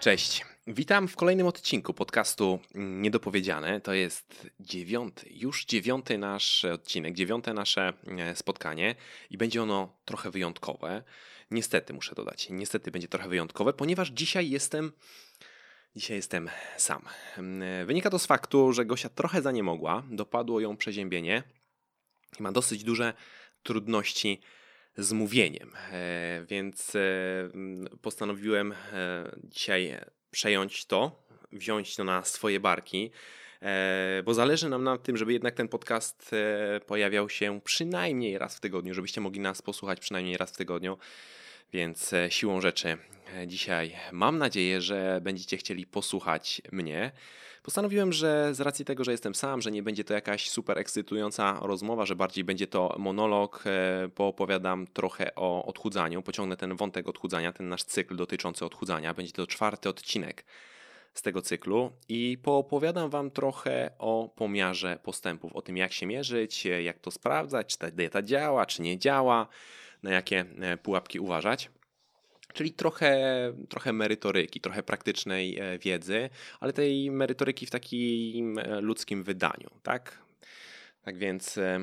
[0.00, 0.44] Cześć.
[0.66, 3.80] Witam w kolejnym odcinku podcastu Niedopowiedziane.
[3.80, 8.94] To jest dziewiąty, już dziewiąty nasz odcinek, dziewiąte nasze e, spotkanie
[9.30, 11.02] i będzie ono trochę wyjątkowe.
[11.50, 14.92] Niestety muszę dodać, niestety będzie trochę wyjątkowe, ponieważ dzisiaj jestem
[15.96, 17.02] Dzisiaj jestem sam.
[17.86, 21.42] Wynika to z faktu, że Gosia trochę za nie mogła, dopadło ją przeziębienie
[22.40, 23.14] i ma dosyć duże
[23.62, 24.40] trudności
[24.96, 26.92] z mówieniem, e, więc
[28.02, 28.74] postanowiłem
[29.44, 29.98] dzisiaj
[30.30, 33.10] przejąć to, wziąć to na swoje barki,
[33.62, 38.56] e, bo zależy nam na tym, żeby jednak ten podcast e, pojawiał się przynajmniej raz
[38.56, 40.98] w tygodniu, żebyście mogli nas posłuchać przynajmniej raz w tygodniu.
[41.72, 42.96] Więc e, siłą rzeczy
[43.46, 47.12] dzisiaj mam nadzieję, że będziecie chcieli posłuchać mnie.
[47.62, 51.58] Postanowiłem, że z racji tego, że jestem sam, że nie będzie to jakaś super ekscytująca
[51.62, 53.64] rozmowa, że bardziej będzie to monolog,
[54.14, 59.14] poopowiadam trochę o odchudzaniu, pociągnę ten wątek odchudzania, ten nasz cykl dotyczący odchudzania.
[59.14, 60.44] Będzie to czwarty odcinek
[61.14, 66.64] z tego cyklu i poopowiadam Wam trochę o pomiarze postępów, o tym jak się mierzyć,
[66.64, 69.46] jak to sprawdzać, czy ta dieta działa, czy nie działa,
[70.02, 71.70] na jakie e, pułapki uważać.
[72.52, 73.18] Czyli trochę,
[73.68, 80.18] trochę merytoryki, trochę praktycznej e, wiedzy, ale tej merytoryki w takim e, ludzkim wydaniu, tak?
[81.02, 81.80] Tak więc e,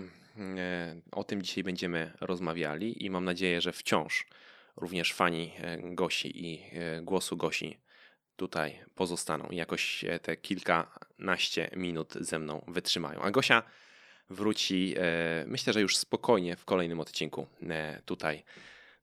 [1.11, 4.27] o tym dzisiaj będziemy rozmawiali i mam nadzieję, że wciąż
[4.75, 5.51] również fani
[5.83, 6.63] Gosi i
[7.01, 7.77] głosu Gosi
[8.35, 13.21] tutaj pozostaną i jakoś te kilkanaście minut ze mną wytrzymają.
[13.21, 13.63] A Gosia
[14.29, 14.95] wróci,
[15.45, 17.47] myślę, że już spokojnie w kolejnym odcinku
[18.05, 18.43] tutaj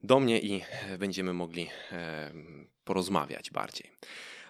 [0.04, 0.62] do mnie i
[0.98, 2.32] będziemy mogli e,
[2.84, 3.90] porozmawiać bardziej.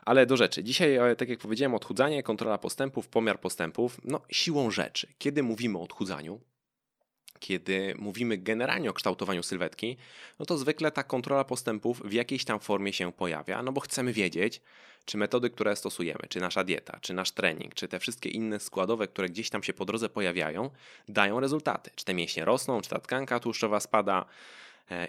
[0.04, 0.64] Ale do rzeczy.
[0.64, 4.00] Dzisiaj, e, tak jak powiedziałem, odchudzanie, kontrola postępów, pomiar postępów.
[4.04, 6.40] No, siłą rzeczy, kiedy mówimy o odchudzaniu,
[7.38, 9.96] kiedy mówimy generalnie o kształtowaniu sylwetki,
[10.38, 14.12] no to zwykle ta kontrola postępów w jakiejś tam formie się pojawia, no bo chcemy
[14.12, 14.60] wiedzieć,
[15.04, 19.08] czy metody, które stosujemy, czy nasza dieta, czy nasz trening, czy te wszystkie inne składowe,
[19.08, 20.70] które gdzieś tam się po drodze pojawiają,
[21.08, 21.90] dają rezultaty.
[21.94, 24.26] Czy te mięśnie rosną, czy ta tkanka tłuszczowa spada,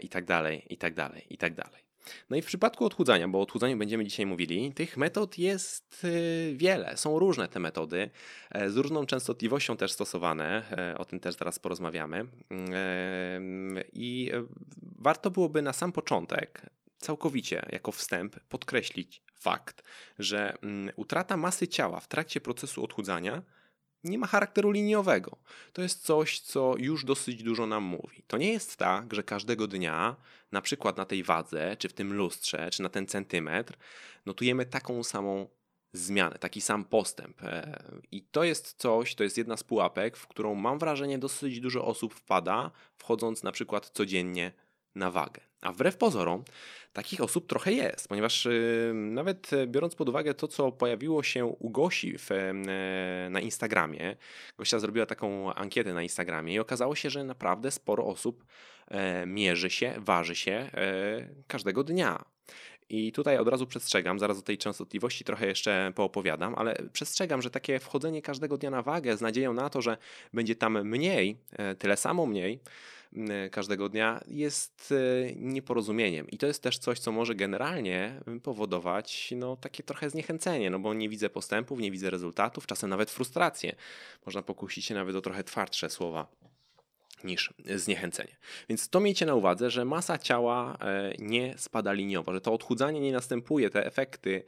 [0.04, 1.86] i tak dalej, i tak dalej, i tak dalej.
[2.30, 6.54] No i w przypadku odchudzania, bo o odchudzaniu będziemy dzisiaj mówili, tych metod jest y,
[6.56, 6.98] wiele.
[6.98, 8.10] Są różne te metody,
[8.52, 10.64] e, z różną częstotliwością też stosowane.
[10.72, 12.26] E, o tym też zaraz porozmawiamy.
[13.94, 14.32] I
[14.82, 16.62] warto byłoby na sam początek
[16.98, 19.84] całkowicie jako wstęp podkreślić fakt,
[20.20, 23.42] że mm, utrata masy ciała w trakcie procesu odchudzania
[24.06, 25.38] nie ma charakteru liniowego.
[25.74, 28.24] To jest coś, co już dosyć dużo nam mówi.
[28.28, 30.16] To nie jest tak, że każdego dnia,
[30.52, 33.78] na przykład na tej wadze, czy w tym lustrze, czy na ten centymetr,
[34.26, 35.48] notujemy taką samą
[35.94, 37.44] zmianę, taki sam postęp.
[37.44, 41.60] E, I to jest coś, to jest jedna z pułapek, w którą mam wrażenie dosyć
[41.60, 44.52] dużo osób wpada, wchodząc na przykład codziennie
[44.96, 45.42] na wagę.
[45.62, 46.44] A wbrew pozorom,
[46.94, 51.70] takich osób trochę jest, ponieważ y, nawet biorąc pod uwagę to, co pojawiło się u
[51.70, 52.54] Gosi w, e,
[53.30, 54.16] na Instagramie,
[54.58, 58.46] Gosia zrobiła taką ankietę na Instagramie i okazało się, że naprawdę sporo osób
[58.88, 60.70] e, mierzy się, waży się e,
[61.48, 62.26] każdego dnia.
[62.90, 67.50] I tutaj od razu przestrzegam, zaraz o tej częstotliwości trochę jeszcze poopowiadam, ale przestrzegam, że
[67.50, 69.98] takie wchodzenie każdego dnia na wagę z nadzieją na to, że
[70.34, 71.38] będzie tam mniej,
[71.80, 72.95] tyle samo mniej, E,
[73.52, 76.30] każdego dnia jest e, nieporozumieniem.
[76.30, 80.94] I to jest też coś, co może generalnie powodować no, takie trochę zniechęcenie, no bo
[80.94, 83.76] nie widzę postępów, nie widzę rezultatów, czasem nawet frustrację.
[84.26, 86.28] Można pokusić się nawet o trochę twardsze słowa
[87.24, 88.38] niż zniechęcenie.
[88.70, 93.00] Więc to miejcie na uwadze, że masa ciała e, nie spada liniowo, że to odchudzanie
[93.00, 94.44] nie następuje, te efekty,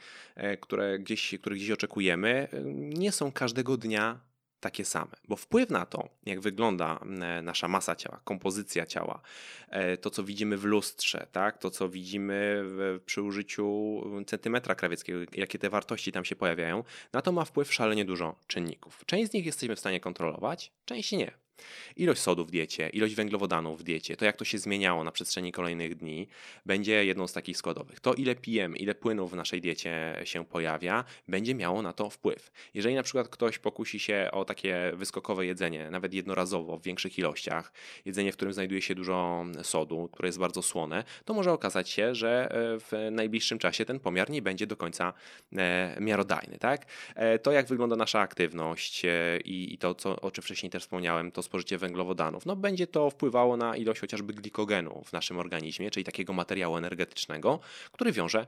[0.60, 4.27] które gdzieś, które gdzieś oczekujemy, nie są każdego dnia
[4.60, 9.22] takie same, bo wpływ na to, jak wygląda e, nasza masa ciała, kompozycja ciała,
[9.70, 11.58] e, to co widzimy w lustrze, tak?
[11.58, 12.64] to co widzimy
[13.06, 18.06] przy użyciu centymetra krawieckiego, jakie te wartości tam się pojawiają, na to ma wpływ szalenie
[18.06, 19.04] dużo czynników.
[19.06, 21.47] Część z nich jesteśmy w stanie kontrolować, część nie.
[21.96, 25.52] Ilość sodu w diecie, ilość węglowodanów w diecie, to jak to się zmieniało na przestrzeni
[25.52, 26.28] kolejnych dni,
[26.66, 28.00] będzie jedną z takich składowych.
[28.00, 32.52] To ile pijemy, ile płynów w naszej diecie się pojawia, będzie miało na to wpływ.
[32.74, 37.74] Jeżeli na przykład ktoś pokusi się o takie wyskokowe jedzenie, nawet jednorazowo w większych ilościach,
[38.06, 42.16] jedzenie, w którym znajduje się dużo sodu, które jest bardzo słone, to może okazać się,
[42.16, 45.14] że e, w najbliższym czasie ten pomiar nie będzie do końca
[45.58, 46.58] e, miarodajny.
[46.58, 46.86] Tak?
[47.16, 49.06] E, to jak wygląda nasza aktywność
[49.46, 53.58] i to, co, o czym wcześniej też wspomniałem, to spożycie węglowodanów, no będzie to wpływało
[53.58, 57.60] na ilość chociażby glikogenu w naszym organizmie, czyli takiego materiału energetycznego,
[57.92, 58.48] który wiąże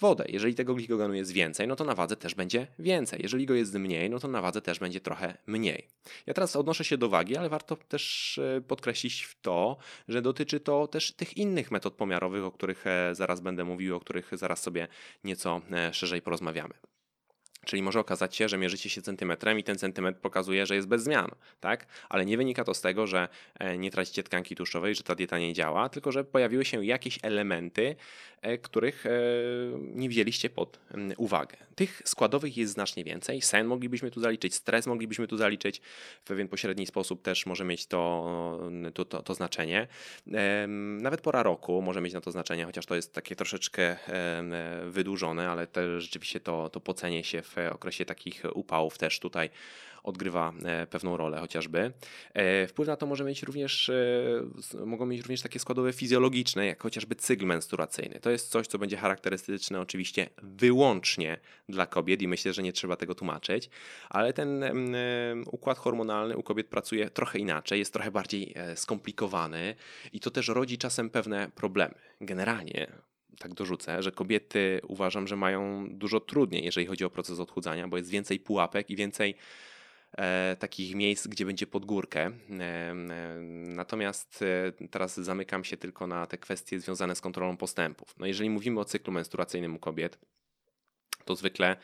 [0.00, 0.24] wodę.
[0.28, 3.20] Jeżeli tego glikogenu jest więcej, no to na wadze też będzie więcej.
[3.22, 5.88] Jeżeli go jest mniej, no to na wadze też będzie trochę mniej.
[6.26, 9.76] Ja teraz odnoszę się do wagi, ale warto też e, podkreślić to,
[10.08, 14.00] że dotyczy to też tych innych metod pomiarowych, o których e, zaraz będę mówił, o
[14.00, 14.88] których zaraz sobie
[15.24, 16.74] nieco e, szerzej porozmawiamy.
[17.66, 21.02] Czyli może okazać się, że mierzycie się centymetrem i ten centymetr pokazuje, że jest bez
[21.02, 21.30] zmian,
[21.60, 21.86] tak?
[22.08, 23.28] Ale nie wynika to z tego, że
[23.58, 27.18] e, nie tracicie tkanki tłuszczowej, że ta dieta nie działa, tylko że pojawiły się jakieś
[27.22, 27.96] elementy,
[28.42, 29.10] e, których e,
[29.78, 30.80] nie wzięliście pod
[31.16, 31.56] uwagę.
[31.74, 33.42] Tych składowych jest znacznie więcej.
[33.42, 35.80] Sen moglibyśmy tu zaliczyć, stres moglibyśmy tu zaliczyć.
[36.20, 38.60] W pewien pośredni sposób też może mieć to,
[38.94, 39.86] to, to, to znaczenie.
[41.00, 43.96] Nawet pora roku może mieć na to znaczenie, chociaż to jest takie troszeczkę
[44.86, 49.50] wydłużone, ale też rzeczywiście to, to pocenie się w okresie takich upałów też tutaj
[50.06, 51.92] odgrywa e, pewną rolę chociażby.
[52.34, 56.82] E, wpływ na to może mieć również, e, mogą mieć również takie składowe fizjologiczne, jak
[56.82, 58.20] chociażby cykl menstruacyjny.
[58.20, 61.38] To jest coś, co będzie charakterystyczne oczywiście wyłącznie
[61.68, 63.70] dla kobiet i myślę, że nie trzeba tego tłumaczyć,
[64.10, 64.64] ale ten
[65.50, 69.74] układ hormonalny u kobiet pracuje trochę inaczej, jest trochę bardziej skomplikowany
[70.12, 71.94] i to też rodzi czasem pewne problemy.
[72.20, 72.86] Generalnie
[73.38, 77.96] tak dorzucę, że kobiety uważam, że mają dużo trudniej, jeżeli chodzi o proces odchudzania, bo
[77.96, 79.34] jest więcej pułapek i więcej
[80.18, 82.20] e, takich miejsc, gdzie będzie pod górkę.
[82.20, 82.94] E, e,
[83.74, 84.44] natomiast
[84.82, 88.14] e, teraz zamykam się tylko na te kwestie związane z kontrolą postępów.
[88.18, 90.18] No jeżeli mówimy o cyklu menstruacyjnym u kobiet,
[91.24, 91.76] to zwykle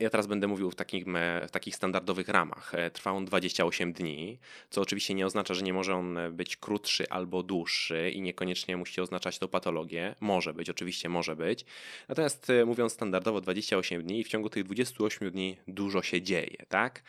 [0.00, 0.74] ja teraz będę mówił w,
[1.16, 2.74] e, w takich standardowych ramach.
[2.74, 4.38] E, trwa on 28 dni,
[4.70, 9.00] co oczywiście nie oznacza, że nie może on być krótszy albo dłuższy i niekoniecznie musi
[9.00, 10.14] oznaczać to patologię.
[10.20, 11.64] Może być, oczywiście może być.
[12.08, 17.02] Natomiast mówiąc standardowo 28 dni w ciągu tych 28 dni dużo się dzieje, tak?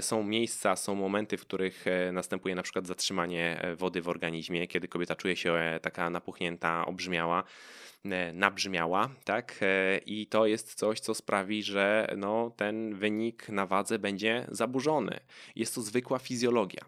[0.00, 5.16] Są miejsca, są momenty, w których następuje na przykład zatrzymanie wody w organizmie, kiedy kobieta
[5.16, 7.44] czuje się taka napuchnięta, obrzmiała.
[8.04, 9.58] E, nabrzmiała, tak?
[9.62, 15.20] E, I to jest coś, co sprawi, że no, ten wynik na wadze będzie zaburzony.
[15.56, 16.84] Jest to zwykła fizjologia,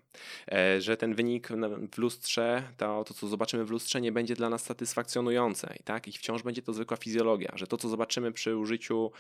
[0.53, 1.49] e, że ten wynik
[1.93, 6.09] w lustrze, to, to co zobaczymy w lustrze, nie będzie dla nas satysfakcjonujące, tak?
[6.09, 9.12] I wciąż będzie to zwykła fizjologia, że to, co zobaczymy przy użyciu,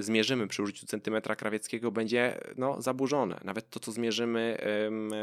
[0.00, 3.40] zmierzymy przy użyciu centymetra krawieckiego, będzie no, zaburzone.
[3.44, 4.58] Nawet to, co zmierzymy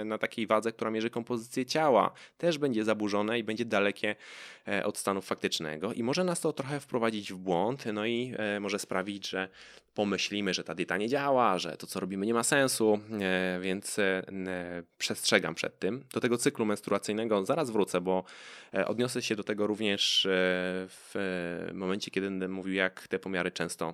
[0.06, 4.16] na takiej wadze, która mierzy kompozycję ciała, też będzie zaburzone i będzie dalekie
[4.84, 5.94] od stanu faktycznego.
[5.94, 9.50] I może nas to trochę wprowadzić w błąd, no i e, może sprawić, że
[9.94, 14.00] pomyślimy, że ta dieta nie działa, że to, co robimy, nie ma sensu, e, więc
[14.00, 14.24] e,
[14.98, 16.06] przestrzegam przed tym.
[16.14, 18.24] Do tego cyklu menstruacyjnego zaraz wrócę, bo
[18.86, 20.28] odniosę się do tego również
[20.88, 23.94] w momencie, kiedy będę mówił, jak te pomiary często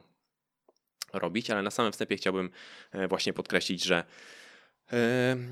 [1.14, 2.50] robić, ale na samym wstępie chciałbym
[3.10, 4.04] właśnie podkreślić, że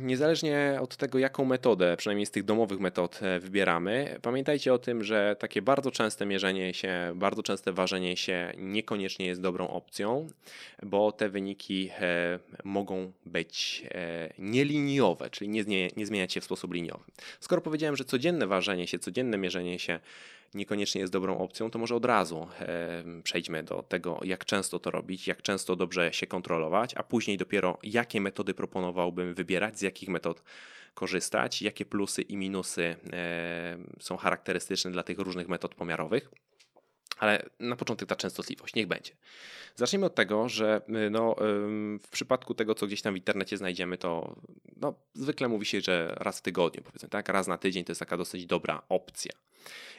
[0.02, 5.04] niezależnie od tego, jaką metodę, przynajmniej z tych domowych metod e, wybieramy, pamiętajcie o tym,
[5.04, 10.28] że takie bardzo częste mierzenie się, bardzo częste ważenie się niekoniecznie jest dobrą opcją,
[10.84, 13.84] bo te wyniki e, mogą być
[14.40, 15.50] nieliniowe, czyli
[15.98, 17.04] nie zmieniać się w sposób liniowy.
[17.40, 20.00] Skoro powiedziałem, że codzienne ważenie się, codzienne mierzenie się
[20.54, 22.48] niekoniecznie jest dobrą opcją, to może od razu
[23.24, 27.78] przejdźmy do tego, jak często to robić, jak często dobrze się kontrolować, a później dopiero
[27.84, 30.44] jakie metody proponowałbym wybierać, z jakich metod
[30.94, 32.96] korzystać, jakie plusy i minusy
[34.00, 36.32] są charakterystyczne dla tych różnych metod pomiarowych.
[37.20, 39.12] Ale na początek ta częstotliwość, niech będzie.
[39.76, 41.36] Zacznijmy od tego, że y, no,
[42.02, 44.36] w przypadku tego, co gdzieś tam w internecie znajdziemy, to
[44.82, 47.30] no, zwykle mówi się, że raz w tygodniu, powiedzmy, tak?
[47.30, 49.34] raz na tydzień to jest taka dosyć dobra opcja.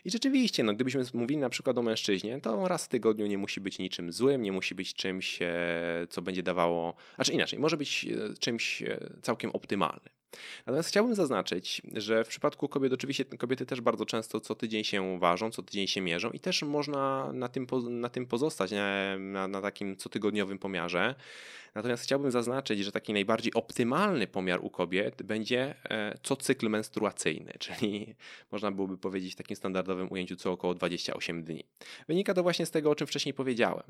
[0.04, 3.60] I rzeczywiście, no, gdybyśmy mówili na przykład o mężczyźnie, to raz w tygodniu nie musi
[3.60, 8.06] być niczym złym, nie musi być czymś, e, co będzie dawało, znaczy inaczej, może być
[8.06, 10.19] e, czymś e, całkiem optymalnym.
[10.66, 15.18] Natomiast chciałbym zaznaczyć, że w przypadku kobiet oczywiście kobiety też bardzo często co tydzień się
[15.18, 18.70] ważą, co tydzień się mierzą i też można na tym, na tym pozostać,
[19.18, 21.14] na, na takim cotygodniowym pomiarze.
[21.74, 27.52] Natomiast chciałbym zaznaczyć, że taki najbardziej optymalny pomiar u kobiet będzie e, co cykl menstruacyjny,
[27.64, 28.14] czyli
[28.52, 31.64] można byłoby powiedzieć w takim standardowym ujęciu co około 28 dni.
[32.08, 33.82] Wynika to właśnie z tego, o czym wcześniej powiedziałem.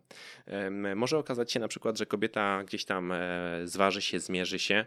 [0.96, 3.18] Może okazać się na przykład, że kobieta gdzieś tam e,
[3.64, 4.86] zważy się, zmierzy się,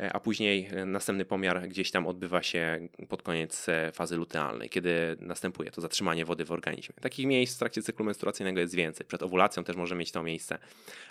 [0.00, 5.70] e, a później następny pomiar gdzieś tam odbywa się pod koniec fazy lutealnej, kiedy następuje
[5.70, 6.94] to zatrzymanie wody w organizmie.
[7.00, 9.06] Takich miejsc w trakcie cyklu menstruacyjnego jest więcej.
[9.06, 10.58] Przed owulacją też może mieć to miejsce.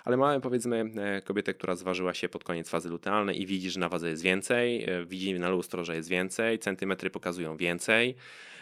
[0.04, 0.84] Ale mamy powiedzmy
[1.24, 4.84] kobietę, która zważyła się pod koniec fazy lutealnej i widzi, że na wadze jest więcej,
[4.84, 8.14] e, widzi na lustro, że jest więcej, centymetry pokazują więcej,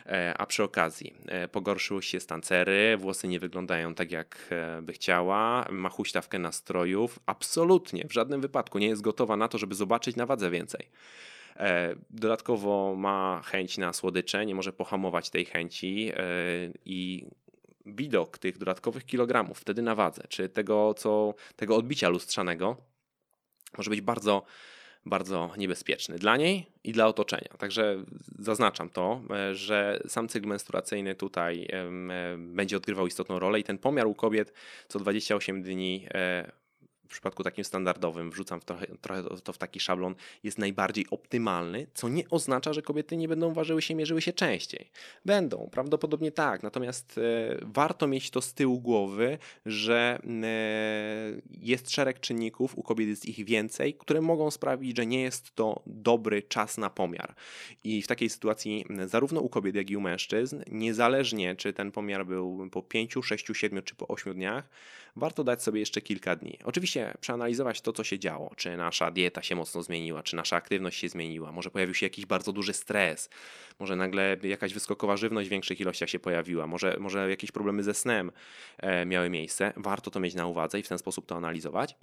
[0.06, 4.92] e, a przy okazji e, pogorszył się stan cery, włosy nie wyglądają tak, jak by
[4.92, 10.16] chciała, ma huśtawkę nastrojów, absolutnie w żadnym wypadku nie jest gotowa na to, żeby zobaczyć
[10.16, 10.88] na wadze więcej.
[12.10, 16.12] Dodatkowo ma chęć na słodycze, nie może pohamować tej chęci
[16.84, 17.26] i
[17.90, 22.76] widok tych dodatkowych kilogramów wtedy na wadze, czy tego, co, tego odbicia lustrzanego,
[23.78, 24.42] może być bardzo,
[25.06, 27.50] bardzo niebezpieczny dla niej i dla otoczenia.
[27.58, 28.04] Także
[28.38, 31.90] zaznaczam to, e, że sam cykl menstruacyjny tutaj e,
[32.38, 34.52] będzie odgrywał istotną rolę i ten pomiar u kobiet
[34.88, 36.59] co 28 dni e,
[37.10, 40.14] w przypadku takim standardowym, wrzucam w trochę, trochę to w taki szablon,
[40.44, 44.90] jest najbardziej optymalny, co nie oznacza, że kobiety nie będą ważyły się, mierzyły się częściej.
[45.24, 52.20] Będą, prawdopodobnie tak, natomiast e, warto mieć to z tyłu głowy, że e, jest szereg
[52.20, 56.78] czynników, u kobiet jest ich więcej, które mogą sprawić, że nie jest to dobry czas
[56.78, 57.34] na pomiar.
[57.84, 62.26] I w takiej sytuacji zarówno u kobiet, jak i u mężczyzn, niezależnie czy ten pomiar
[62.26, 64.68] był po 5, 6, 7 czy po 8 dniach,
[65.20, 66.58] warto dać sobie jeszcze kilka dni.
[66.64, 70.98] Oczywiście przeanalizować to, co się działo, czy nasza dieta się mocno zmieniła, czy nasza aktywność
[70.98, 73.30] się zmieniła, może pojawił się jakiś bardzo duży stres,
[73.78, 77.94] może nagle jakaś wyskokowa żywność w większych ilościach się pojawiła, może, może jakieś problemy ze
[77.94, 78.32] snem
[78.78, 79.72] e, miały miejsce.
[79.76, 81.96] Warto to mieć na uwadze i w ten sposób to analizować.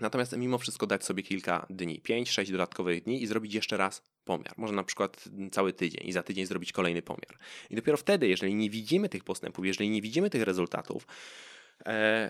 [0.00, 4.54] Natomiast mimo wszystko dać sobie kilka dni, 5-6 dodatkowych dni i zrobić jeszcze raz pomiar.
[4.56, 7.38] Może na przykład cały tydzień i za tydzień zrobić kolejny pomiar.
[7.70, 11.06] I dopiero wtedy, jeżeli nie widzimy tych postępów, jeżeli nie widzimy tych rezultatów,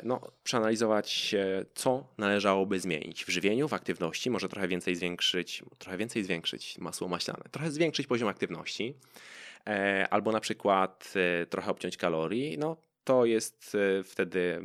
[0.03, 1.35] no, przeanalizować,
[1.75, 7.09] co należałoby zmienić w żywieniu, w aktywności, może trochę więcej zwiększyć, trochę więcej zwiększyć masło
[7.09, 8.95] maślane, trochę zwiększyć poziom aktywności,
[9.67, 14.63] e, albo na przykład e, trochę obciąć kalorii, no to jest wtedy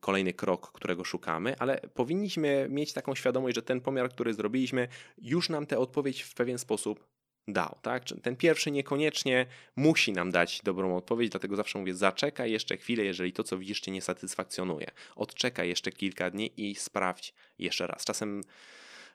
[0.00, 4.88] kolejny krok, którego szukamy, ale powinniśmy mieć taką świadomość, że ten pomiar, który zrobiliśmy,
[5.18, 7.06] już nam tę odpowiedź w pewien sposób
[7.48, 7.78] dał.
[7.82, 8.02] Tak?
[8.22, 13.32] Ten pierwszy niekoniecznie musi nam dać dobrą odpowiedź, dlatego zawsze mówię, zaczekaj jeszcze chwilę, jeżeli
[13.32, 14.86] to, co widzisz, cię nie satysfakcjonuje.
[15.16, 18.04] Odczekaj jeszcze kilka dni i sprawdź jeszcze raz.
[18.04, 18.40] Czasem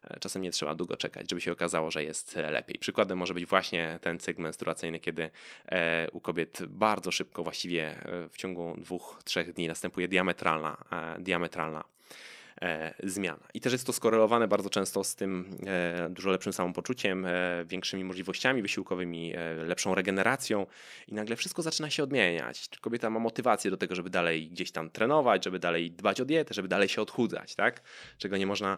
[0.04, 2.80] e, Czasem nie trzeba długo czekać, żeby się okazało, że jest lepiej.
[2.80, 5.30] Przykładem może być właśnie ten cykl menstruacyjny, kiedy
[5.66, 10.78] e, u kobiet bardzo szybko, właściwie e, w ciągu dwóch, trzech dni następuje diametralna,
[11.20, 11.95] diametralna E,
[13.04, 13.48] zmiana.
[13.54, 18.04] I też jest to skorelowane bardzo często z tym e, dużo lepszym samopoczuciem, e, większymi
[18.04, 19.34] możliwościami wysiłkowymi,
[19.66, 20.66] lepszą regeneracją
[21.08, 22.70] i nagle wszystko zaczyna się odmieniać.
[22.82, 26.54] Kobieta ma motywację do tego, żeby dalej gdzieś tam trenować, żeby dalej dbać o dietę,
[26.54, 27.82] żeby dalej się odchudzać, tak?
[28.18, 28.78] Czego nie można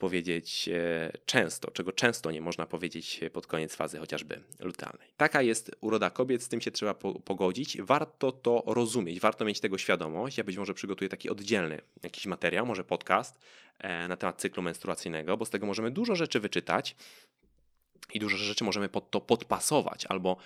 [0.00, 5.08] powiedzieć e, często, czego często nie można powiedzieć pod koniec fazy chociażby lutealnej.
[5.16, 7.82] Taka jest uroda kobiet, z tym się trzeba pogodzić.
[7.82, 10.38] Warto to rozumieć, warto mieć tego świadomość.
[10.38, 13.38] Ja być może przygotuję taki oddzielny jakiś materiał, może podcast
[13.78, 16.96] e, na temat cyklu menstruacyjnego, bo z tego możemy dużo rzeczy wyczytać
[18.14, 20.36] i dużo rzeczy możemy pod to podpasować, albo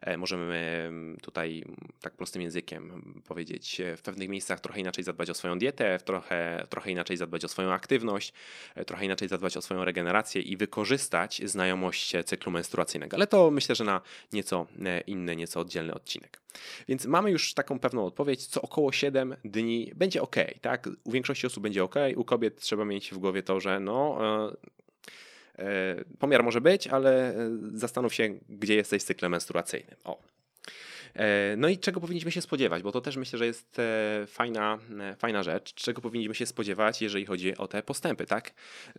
[0.00, 0.90] e, możemy
[1.22, 1.64] tutaj
[2.00, 6.66] tak prostym językiem powiedzieć, e, w pewnych miejscach trochę inaczej zadbać o swoją dietę, trochę,
[6.68, 8.32] trochę inaczej zadbać o swoją aktywność,
[8.74, 13.16] e, trochę inaczej zadbać o swoją regenerację i wykorzystać znajomość cyklu menstruacyjnego.
[13.16, 14.00] Ale to myślę, że na
[14.32, 14.66] nieco
[15.06, 16.40] inny, nieco oddzielny odcinek.
[16.88, 20.36] Więc mamy już taką pewną odpowiedź, co około 7 dni będzie ok.
[20.60, 20.88] Tak?
[21.04, 24.52] U większości osób będzie ok, u kobiet trzeba mieć w głowie to, że no, E,
[26.18, 29.96] pomiar może być, ale e, zastanów się, gdzie jesteś z cyklem menstruacyjnym.
[30.04, 30.22] O.
[31.14, 33.80] E, no i czego powinniśmy się spodziewać, bo to też myślę, że jest
[34.26, 34.78] fajna,
[35.18, 35.74] fajna rzecz.
[35.74, 38.52] Czego powinniśmy się spodziewać, jeżeli chodzi o te postępy, tak?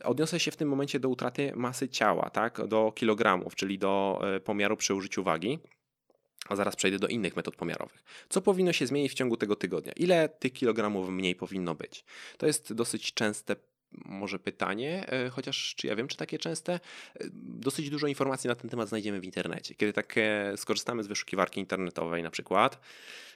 [0.03, 2.67] Odniosę się w tym momencie do utraty masy ciała, tak?
[2.67, 5.59] Do kilogramów, czyli do pomiaru przy użyciu wagi.
[6.49, 8.03] A zaraz przejdę do innych metod pomiarowych.
[8.29, 9.93] Co powinno się zmienić w ciągu tego tygodnia?
[9.95, 12.05] Ile tych kilogramów mniej powinno być?
[12.37, 13.55] To jest dosyć częste
[14.05, 16.73] może pytanie, e, chociaż czy ja wiem, czy takie częste.
[16.73, 16.79] E,
[17.33, 19.75] dosyć dużo informacji na ten temat znajdziemy w internecie.
[19.75, 20.15] Kiedy tak
[20.57, 22.79] skorzystamy z wyszukiwarki internetowej na przykład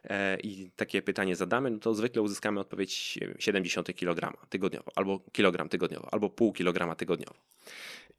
[0.04, 5.70] e, i takie pytanie zadamy, no to zwykle uzyskamy odpowiedź 70 kg tygodniowo, albo kilogram
[5.70, 7.36] tygodniowo, albo pół kilograma tygodniowo.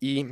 [0.00, 0.24] I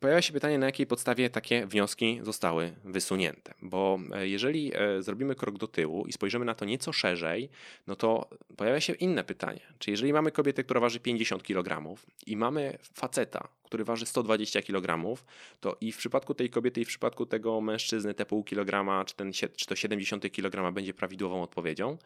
[0.00, 3.54] pojawia się pytanie, na jakiej podstawie takie wnioski zostały wysunięte.
[3.62, 7.48] Bo jeżeli zrobimy krok do tyłu i spojrzymy na to nieco szerzej,
[7.86, 9.60] no to pojawia się inne pytanie.
[9.78, 14.62] Czy jeżeli mamy kobietę, która waży 50 50 kg i mamy faceta, który waży 120
[14.62, 15.16] kg,
[15.60, 19.16] to i w przypadku tej kobiety, i w przypadku tego mężczyzny te pół kilograma, czy,
[19.16, 21.98] ten, czy to 70 kg będzie prawidłową odpowiedzią.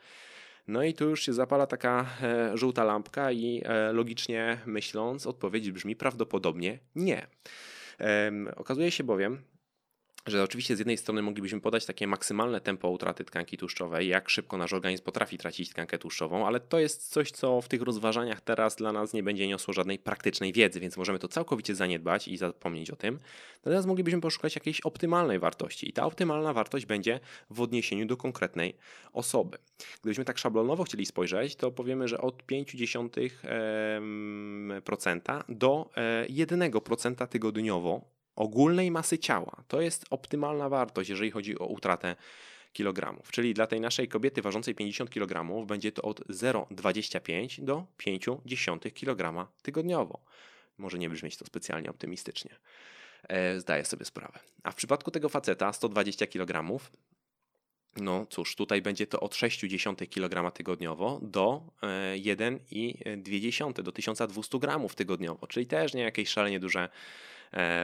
[0.66, 5.70] No i tu już się zapala taka e, żółta lampka i e, logicznie myśląc, odpowiedź
[5.70, 7.26] brzmi prawdopodobnie nie.
[8.56, 9.42] Okazuje się bowiem,
[10.26, 14.56] że oczywiście z jednej strony moglibyśmy podać takie maksymalne tempo utraty tkanki tłuszczowej, jak szybko
[14.56, 18.76] nasz organizm potrafi tracić tkankę tłuszczową, ale to jest coś, co w tych rozważaniach teraz
[18.76, 22.90] dla nas nie będzie niosło żadnej praktycznej wiedzy, więc możemy to całkowicie zaniedbać i zapomnieć
[22.90, 23.18] o tym.
[23.56, 28.76] Natomiast moglibyśmy poszukać jakiejś optymalnej wartości i ta optymalna wartość będzie w odniesieniu do konkretnej
[29.12, 29.58] osoby.
[30.00, 35.90] Gdybyśmy tak szablonowo chcieli spojrzeć, to powiemy, że od 0,5% do
[36.28, 39.64] 1% e, tygodniowo ogólnej masy ciała.
[39.68, 42.16] To jest optymalna wartość, jeżeli chodzi o utratę
[42.72, 43.30] kilogramów.
[43.30, 49.48] Czyli dla tej naszej kobiety ważącej 50 kg będzie to od 0,25 do 0,5 kg
[49.62, 50.24] tygodniowo.
[50.78, 52.56] Może nie brzmieć to specjalnie optymistycznie.
[53.28, 54.38] E, zdaję sobie sprawę.
[54.62, 56.80] A w przypadku tego faceta 120 kg,
[57.96, 61.62] no cóż, tutaj będzie to od 0,6 kg tygodniowo do
[62.16, 66.88] 1,2 e, do 1200 gramów tygodniowo, czyli też nie jakieś szalenie duże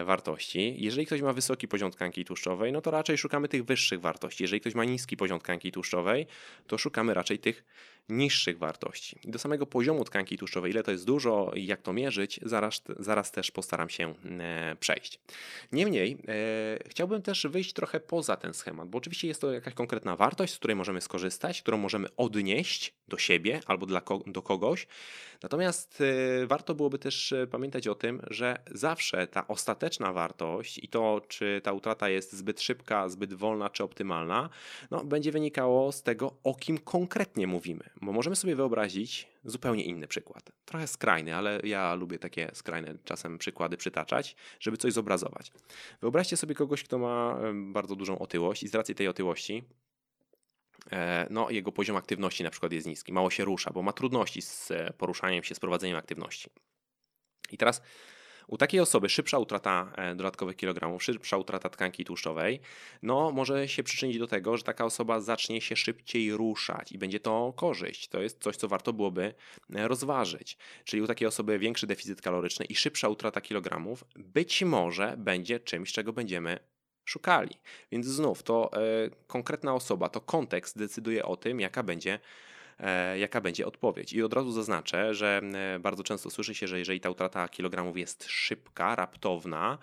[0.05, 0.75] wartości.
[0.79, 4.45] Jeżeli ktoś ma wysoki poziom tkanki tłuszczowej, no to raczej szukamy tych wyższych wartości.
[4.45, 6.27] Jeżeli ktoś ma niski poziom tkanki tłuszczowej,
[6.67, 7.65] to szukamy raczej tych
[8.09, 9.21] niższych wartości.
[9.25, 13.33] do samego poziomu tkanki tłuszczowej, ile to jest dużo i jak to mierzyć, zaraz, zaraz
[13.33, 15.21] też postaram się e, przejść.
[15.73, 20.17] Niemniej e, chciałbym też wyjść trochę poza ten schemat, bo oczywiście jest to jakaś konkretna
[20.17, 24.87] wartość, z której możemy skorzystać, którą możemy odnieść do siebie albo dla do kogoś.
[25.43, 31.21] Natomiast e, warto byłoby też pamiętać o tym, że zawsze ta ostateczna wartość i to,
[31.29, 34.49] czy ta utrata jest zbyt szybka, zbyt wolna, czy optymalna,
[34.91, 37.91] no, będzie wynikało z tego, o kim konkretnie mówimy.
[38.03, 40.53] Bo możemy sobie wyobrazić zupełnie inny przykład.
[40.65, 45.53] Trochę skrajny, ale ja lubię takie skrajne czasem przykłady przytaczać, żeby coś zobrazować.
[46.01, 49.65] Wyobraźcie sobie kogoś, kto ma bardzo dużą otyłość i z racji tej otyłości
[50.93, 54.43] e, no, jego poziom aktywności na przykład jest niski, mało się rusza, bo ma trudności
[54.43, 56.51] z poruszaniem się, z prowadzeniem aktywności.
[57.51, 57.83] I teraz
[58.49, 62.61] u takiej osoby szybsza utrata e, dodatkowych kilogramów, szybsza utrata tkanki tłuszczowej,
[63.03, 67.21] no może się przyczynić do tego, że taka osoba zacznie się szybciej ruszać i będzie
[67.21, 68.09] to korzyść.
[68.09, 69.35] To jest coś, co warto byłoby
[69.75, 70.57] e, rozważyć.
[70.85, 75.93] Czyli u takiej osoby większy deficyt kaloryczny i szybsza utrata kilogramów być może będzie czymś,
[75.93, 76.59] czego będziemy
[77.05, 77.55] szukali.
[77.93, 78.79] Więc znów to e,
[79.27, 82.19] konkretna osoba, to kontekst decyduje o tym, jaka będzie
[83.17, 84.13] jaka będzie odpowiedź.
[84.13, 87.97] I od razu zaznaczę, że e, bardzo często słyszy się, że jeżeli ta utrata kilogramów
[87.97, 89.79] jest szybka, raptowna,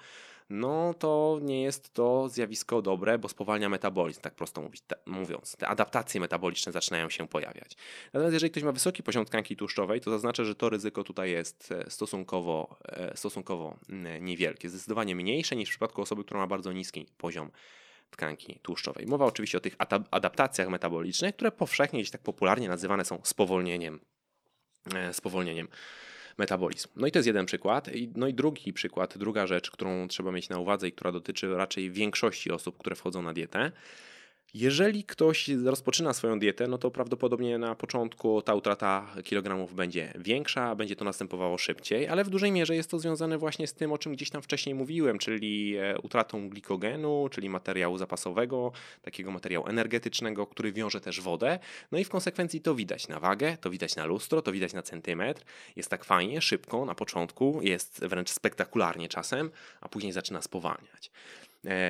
[0.49, 5.55] no to nie jest to zjawisko dobre, bo spowalnia metabolizm, tak prosto mówić, mówiąc.
[5.55, 7.77] Te adaptacje metaboliczne zaczynają się pojawiać.
[8.13, 11.71] Natomiast jeżeli ktoś ma wysoki poziom tkanki tłuszczowej, to zaznacza, że to ryzyko tutaj jest
[11.71, 12.77] e, stosunkowo,
[13.15, 13.77] stosunkowo
[14.21, 17.51] niewielkie, zdecydowanie mniejsze niż w przypadku osoby, która ma bardzo niski poziom
[18.09, 19.05] tkanki tłuszczowej.
[19.05, 19.75] Mowa oczywiście o tych
[20.11, 23.99] adaptacjach metabolicznych, które powszechnie gdzieś tak popularnie nazywane są spowolnieniem,
[24.95, 25.67] e, spowolnieniem
[26.37, 26.91] metabolizmu.
[26.95, 27.89] No i to jest jeden przykład.
[28.15, 31.91] No i drugi przykład, druga rzecz, którą trzeba mieć na uwadze i która dotyczy raczej
[31.91, 33.71] większości osób, które wchodzą na dietę,
[34.55, 40.75] jeżeli ktoś rozpoczyna swoją dietę, no to prawdopodobnie na początku ta utrata kilogramów będzie większa,
[40.75, 43.97] będzie to następowało szybciej, ale w dużej mierze jest to związane właśnie z tym, o
[43.97, 50.47] czym gdzieś tam wcześniej mówiłem, czyli e, utratą glikogenu, czyli materiału zapasowego, takiego materiału energetycznego,
[50.47, 51.59] który wiąże też wodę.
[51.91, 54.81] No i w konsekwencji to widać na wagę, to widać na lustro, to widać na
[54.81, 55.43] centymetr.
[55.75, 61.11] Jest tak fajnie, szybko na początku, jest wręcz spektakularnie czasem, a później zaczyna spowalniać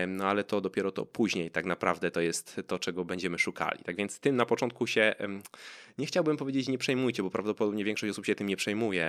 [0.07, 3.83] no ale to dopiero to później tak naprawdę to jest to, czego będziemy szukali.
[3.83, 5.15] Tak więc tym na początku się,
[5.97, 9.05] nie chciałbym powiedzieć nie przejmujcie, bo prawdopodobnie większość osób się tym nie przejmuje,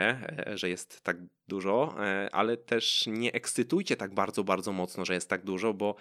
[0.46, 1.16] e, że jest tak
[1.48, 5.94] dużo, e, ale też nie ekscytujcie tak bardzo, bardzo mocno, że jest tak dużo, bo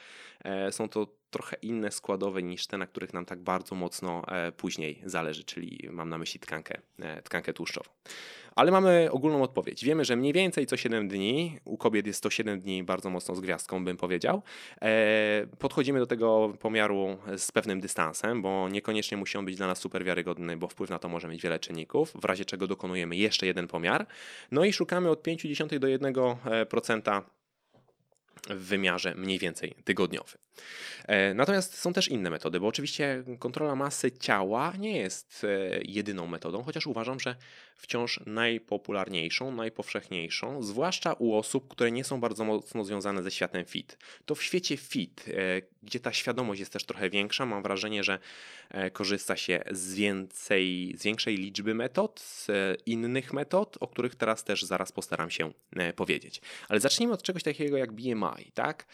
[0.43, 4.23] e, są to trochę inne składowe niż te, na których nam tak bardzo mocno
[4.57, 6.81] później zależy, czyli mam na myśli tkankę,
[7.23, 7.89] tkankę tłuszczową.
[8.55, 9.85] Ale mamy ogólną odpowiedź.
[9.85, 13.35] Wiemy, że mniej więcej co 7 dni, u kobiet jest to 7 dni bardzo mocno
[13.35, 14.41] z gwiazdką, bym powiedział.
[14.81, 19.79] E, podchodzimy do tego pomiaru z pewnym dystansem, bo niekoniecznie musi on być dla nas
[19.79, 23.45] super wiarygodny, bo wpływ na to może mieć wiele czynników, w razie czego dokonujemy jeszcze
[23.45, 24.07] jeden pomiar.
[24.51, 27.21] No i szukamy od 0,5 do 1%
[28.49, 30.44] w wymiarze mniej więcej tygodniowym.
[31.07, 36.27] E, natomiast są też inne metody, bo oczywiście kontrola masy ciała nie jest e, jedyną
[36.27, 37.35] metodą, chociaż uważam, że
[37.75, 43.97] wciąż najpopularniejszą, najpowszechniejszą, zwłaszcza u osób, które nie są bardzo mocno związane ze światem fit.
[44.25, 48.19] To w świecie fit, e, gdzie ta świadomość jest też trochę większa, mam wrażenie, że
[48.93, 52.47] korzysta się z, więcej, z większej liczby metod, z
[52.85, 55.51] innych metod, o których teraz też zaraz postaram się
[55.95, 56.41] powiedzieć.
[56.69, 58.85] Ale zacznijmy od czegoś takiego jak BMI, tak?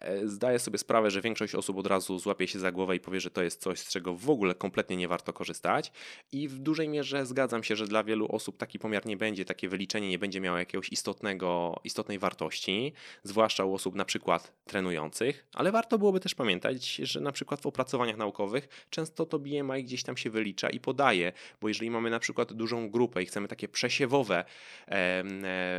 [0.00, 3.20] E, zdaję sobie sprawę, że większość osób od razu złapie się za głowę i powie,
[3.20, 5.92] że to jest coś, z czego w ogóle kompletnie nie warto korzystać.
[6.32, 9.68] I w dużej mierze zgadzam się, że dla wielu osób taki pomiar nie będzie, takie
[9.68, 15.72] wyliczenie nie będzie miało jakiegoś istotnego, istotnej wartości, zwłaszcza u osób na przykład trenujących, ale
[15.72, 20.16] warto byłoby też pamiętać, że na przykład w opracowaniach naukowych często to BMI gdzieś tam
[20.16, 24.44] się wylicza i podaje, bo jeżeli mamy na przykład dużą grupę i chcemy takie przesiewowe
[24.88, 25.24] e,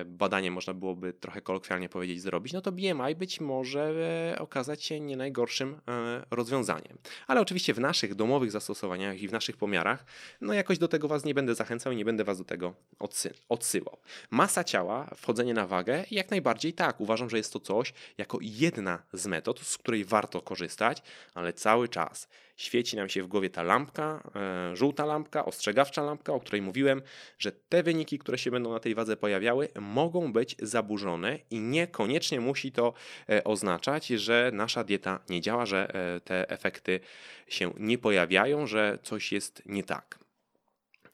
[0.06, 4.07] badanie, można byłoby trochę kolokwialnie powiedzieć, zrobić, no to BMI być może
[4.40, 6.98] okazać się nie najgorszym e, rozwiązaniem.
[7.28, 10.06] Ale oczywiście w naszych domowych zastosowaniach i w naszych pomiarach,
[10.42, 13.34] no jakoś do tego Was nie będę zachęcał i nie będę Was do tego odsy
[13.50, 13.98] odsyłał.
[14.32, 17.02] Masa ciała, wchodzenie na wagę, jak najbardziej tak.
[17.02, 21.90] Uważam, że jest to coś jako jedna z metod, z której warto korzystać, ale cały
[21.90, 26.62] czas świeci nam się w głowie ta lampka, e, żółta lampka, ostrzegawcza lampka, o której
[26.62, 27.02] mówiłem,
[27.40, 32.40] że te wyniki, które się będą na tej wadze pojawiały, mogą być zaburzone i niekoniecznie
[32.40, 32.94] musi to
[33.30, 37.00] e, oznaczać, że nasza dieta nie działa, że e, te efekty
[37.48, 40.20] się nie pojawiają, że coś jest nie tak.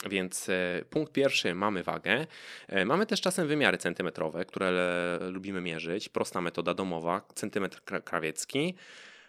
[0.09, 0.49] Więc
[0.89, 2.27] punkt pierwszy mamy wagę.
[2.85, 6.09] Mamy też czasem wymiary centymetrowe, które lubimy mierzyć.
[6.09, 8.75] Prosta metoda domowa, centymetr krawiecki.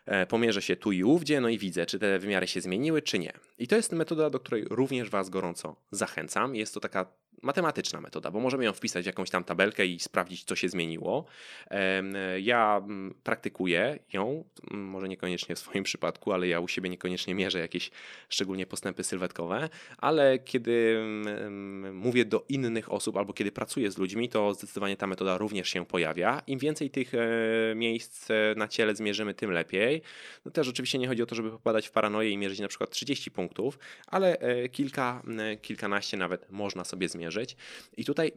[0.07, 3.19] E, pomierzę się tu i ówdzie, no i widzę, czy te wymiary się zmieniły, czy
[3.19, 3.33] nie.
[3.59, 6.57] I to jest metoda, do której również Was gorąco zachęcam.
[6.57, 7.07] Jest to taka
[7.43, 11.25] matematyczna metoda, bo możemy ją wpisać w jakąś tam tabelkę i sprawdzić, co się zmieniło.
[12.41, 17.35] Ja mm, praktykuję ją, mm, może niekoniecznie w swoim przypadku, ale ja u siebie niekoniecznie
[17.35, 17.91] mierzę jakieś
[18.29, 19.69] szczególnie postępy sylwetkowe,
[19.99, 25.07] ale kiedy mm, mówię do innych osób albo kiedy pracuję z ludźmi, to zdecydowanie ta
[25.07, 26.43] metoda również się pojawia.
[26.47, 27.19] Im więcej tych e,
[27.75, 30.03] miejsc e, na ciele zmierzymy, tym lepiej.
[30.45, 32.91] No też oczywiście nie chodzi o to, żeby popadać w paranoję i mierzyć na przykład
[32.91, 35.23] 30 punktów, ale e, kilka,
[35.63, 37.57] kilkanaście nawet można sobie zmierzyć mierzyć.
[37.97, 38.33] I tutaj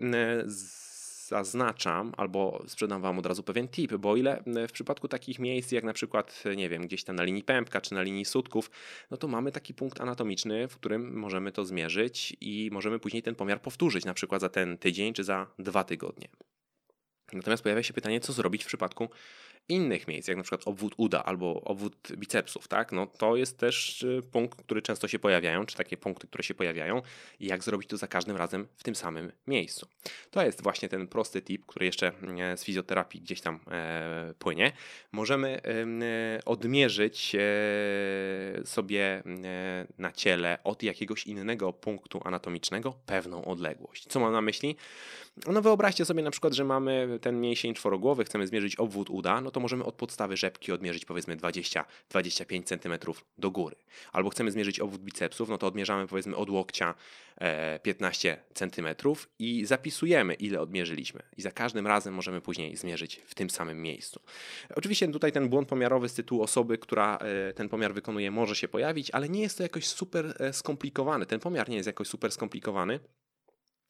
[1.27, 5.71] zaznaczam albo sprzedam Wam od razu pewien tip, bo o ile w przypadku takich miejsc
[5.71, 8.71] jak na przykład, nie wiem, gdzieś tam na linii pępka czy na linii sutków,
[9.11, 13.35] no to mamy taki punkt anatomiczny, w którym możemy to zmierzyć i możemy później ten
[13.35, 16.27] pomiar powtórzyć, na przykład za ten tydzień czy za dwa tygodnie.
[17.33, 19.09] Natomiast pojawia się pytanie, co zrobić w przypadku
[19.69, 22.91] innych miejsc, jak na przykład obwód uda albo obwód bicepsów, tak?
[22.91, 26.53] No to jest też y, punkt, który często się pojawiają, czy takie punkty, które się
[26.53, 27.01] pojawiają
[27.39, 29.87] i jak zrobić to za każdym razem w tym samym miejscu.
[30.31, 34.71] To jest właśnie ten prosty tip, który jeszcze e, z fizjoterapii gdzieś tam e, płynie.
[35.11, 37.41] Możemy e, odmierzyć e,
[38.65, 44.05] sobie e, na ciele od jakiegoś innego punktu anatomicznego pewną odległość.
[44.09, 44.75] Co mam na myśli?
[45.45, 49.51] No wyobraźcie sobie na przykład, że mamy ten mięsień czworogłowy, chcemy zmierzyć obwód uda, no
[49.51, 53.75] to możemy od podstawy rzepki odmierzyć powiedzmy 20-25 cm do góry.
[54.11, 56.95] Albo chcemy zmierzyć obwód bicepsów, no to odmierzamy powiedzmy od łokcia
[57.83, 58.87] 15 e, cm
[59.39, 61.23] i zapisujemy ile odmierzyliśmy.
[61.37, 64.19] I za każdym razem możemy później zmierzyć w tym samym miejscu.
[64.75, 68.67] Oczywiście tutaj ten błąd pomiarowy z tytułu osoby, która e, ten pomiar wykonuje może się
[68.67, 71.25] pojawić, ale nie jest to jakoś super e, skomplikowany.
[71.25, 72.99] Ten pomiar nie jest jakoś super skomplikowany.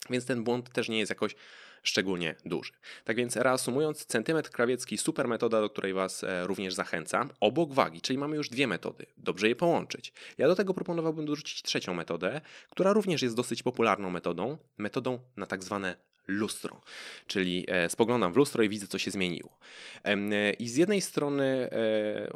[0.09, 1.35] Więc ten błąd też nie jest jakoś
[1.83, 2.71] szczególnie duży.
[3.03, 8.01] Tak więc reasumując, centymetr krawiecki super metoda, do której Was e, również zachęcam, obok wagi,
[8.01, 9.05] czyli mamy już dwie metody.
[9.17, 10.13] Dobrze je połączyć.
[10.37, 15.45] Ja do tego proponowałbym dorzucić trzecią metodę, która również jest dosyć popularną metodą, metodą na
[15.45, 15.95] tak zwane
[16.27, 16.81] lustro,
[17.27, 19.57] czyli e, spoglądam w lustro i widzę, co się zmieniło.
[20.03, 21.69] E, I z jednej strony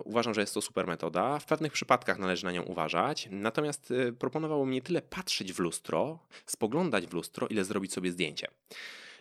[0.06, 4.71] uważam, że jest to super metoda, w pewnych przypadkach należy na nią uważać, natomiast proponowałbym
[4.71, 8.47] nie tyle patrzeć w lustro, spoglądać w lustro, ile zrobić sobie zdjęcie.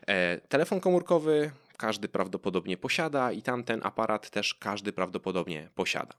[0.07, 6.15] E, telefon komórkowy każdy prawdopodobnie posiada i tamten aparat też każdy prawdopodobnie posiada.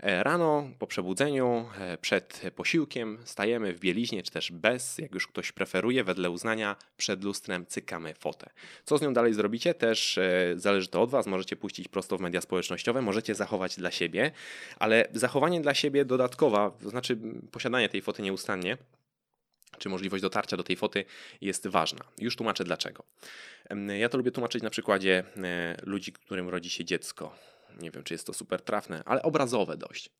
[0.00, 5.26] E, rano po przebudzeniu, e, przed posiłkiem stajemy w bieliźnie, czy też bez, jak już
[5.26, 8.50] ktoś preferuje, wedle uznania, przed lustrem cykamy fotę.
[8.84, 9.74] Co z nią dalej zrobicie?
[9.74, 10.18] Też
[10.56, 11.26] zależy to od Was.
[11.26, 14.32] Możecie puścić prosto w media społecznościowe, możecie zachować dla siebie,
[14.78, 17.18] ale zachowanie dla siebie dodatkowa, to znaczy
[17.50, 18.76] posiadanie tej foty nieustannie,
[19.78, 21.04] czy możliwość dotarcia do tej foty
[21.40, 22.04] jest ważna.
[22.18, 23.04] Już tłumaczę dlaczego.
[23.98, 27.36] Ja to lubię tłumaczyć na przykładzie e, ludzi, którym rodzi się dziecko.
[27.80, 30.10] Nie wiem, czy jest to super trafne, ale obrazowe dość.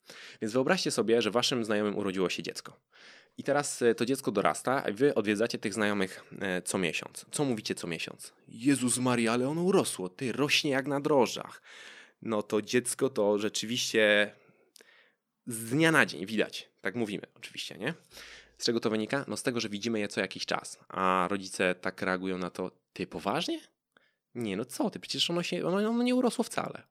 [0.42, 2.80] Więc wyobraźcie sobie, że waszym znajomym urodziło się dziecko.
[3.38, 7.26] I teraz e, to dziecko dorasta, a wy odwiedzacie tych znajomych e, co miesiąc.
[7.30, 8.32] Co mówicie co miesiąc?
[8.48, 11.62] Jezus Maria, ale ono urosło, ty rośnie jak na drożdżach.
[12.22, 14.32] No to dziecko to rzeczywiście
[15.46, 16.68] z dnia na dzień widać.
[16.80, 17.94] Tak mówimy oczywiście, nie?
[18.59, 19.25] Z czego to wynika?
[19.29, 22.71] No z tego, że widzimy je co jakiś czas, a rodzice tak reagują na to,
[22.92, 23.61] ty poważnie?
[24.35, 26.83] Nie, no co ty, przecież ono, się, ono, ono nie urosło wcale.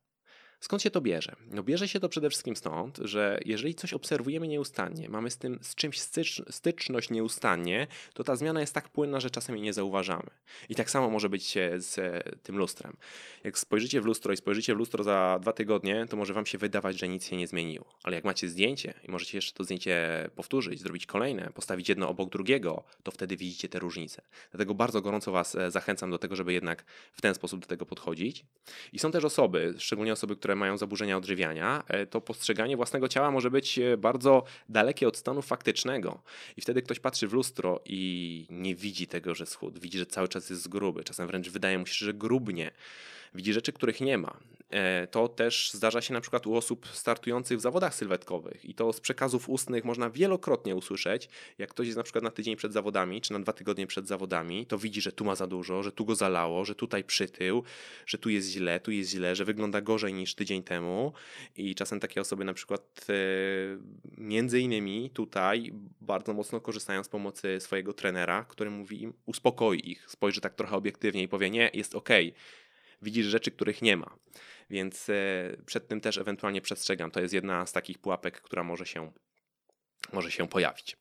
[0.65, 1.35] Skąd się to bierze?
[1.51, 5.59] No bierze się to przede wszystkim stąd, że jeżeli coś obserwujemy nieustannie, mamy z tym
[5.61, 6.01] z czymś
[6.49, 10.29] styczność nieustannie, to ta zmiana jest tak płynna, że czasem jej nie zauważamy.
[10.69, 12.97] I tak samo może być z tym lustrem.
[13.43, 16.57] Jak spojrzycie w lustro i spojrzycie w lustro za dwa tygodnie, to może wam się
[16.57, 17.85] wydawać, że nic się nie zmieniło.
[18.03, 22.29] Ale jak macie zdjęcie i możecie jeszcze to zdjęcie powtórzyć, zrobić kolejne, postawić jedno obok
[22.29, 24.21] drugiego, to wtedy widzicie te różnice.
[24.51, 27.85] Dlatego bardzo gorąco was e, zachęcam do tego, żeby jednak w ten sposób do tego
[27.85, 28.45] podchodzić.
[28.93, 33.31] I są też osoby, szczególnie osoby, które mają zaburzenia odżywiania, e, to postrzeganie własnego ciała
[33.31, 36.21] może być e, bardzo dalekie od stanu faktycznego.
[36.57, 39.79] I wtedy ktoś patrzy w lustro i nie widzi tego, że schudł.
[39.79, 41.03] Widzi, że cały czas jest gruby.
[41.03, 42.71] Czasem wręcz wydaje mu się, że grubnie
[43.33, 44.37] widzi rzeczy, których nie ma.
[44.69, 48.93] E, to też zdarza się na przykład u osób startujących w zawodach sylwetkowych i to
[48.93, 53.21] z przekazów ustnych można wielokrotnie usłyszeć, jak ktoś jest na przykład na tydzień przed zawodami,
[53.21, 56.05] czy na dwa tygodnie przed zawodami, to widzi, że tu ma za dużo, że tu
[56.05, 57.63] go zalało, że tutaj przytył,
[58.05, 61.13] że tu jest źle, tu jest źle, że wygląda gorzej niż tydzień temu.
[61.55, 63.13] I czasem takie osoby na przykład e,
[64.17, 70.05] między innymi tutaj bardzo mocno korzystają z pomocy swojego trenera, który mówi im, uspokoi ich,
[70.07, 72.09] spojrzy tak trochę obiektywnie i powie, nie, jest ok,
[73.01, 74.15] widzisz rzeczy, których nie ma.
[74.69, 75.13] Więc e,
[75.65, 77.11] przed tym też ewentualnie przestrzegam.
[77.11, 79.11] To jest jedna z takich pułapek, która może się,
[80.13, 80.97] może się pojawić.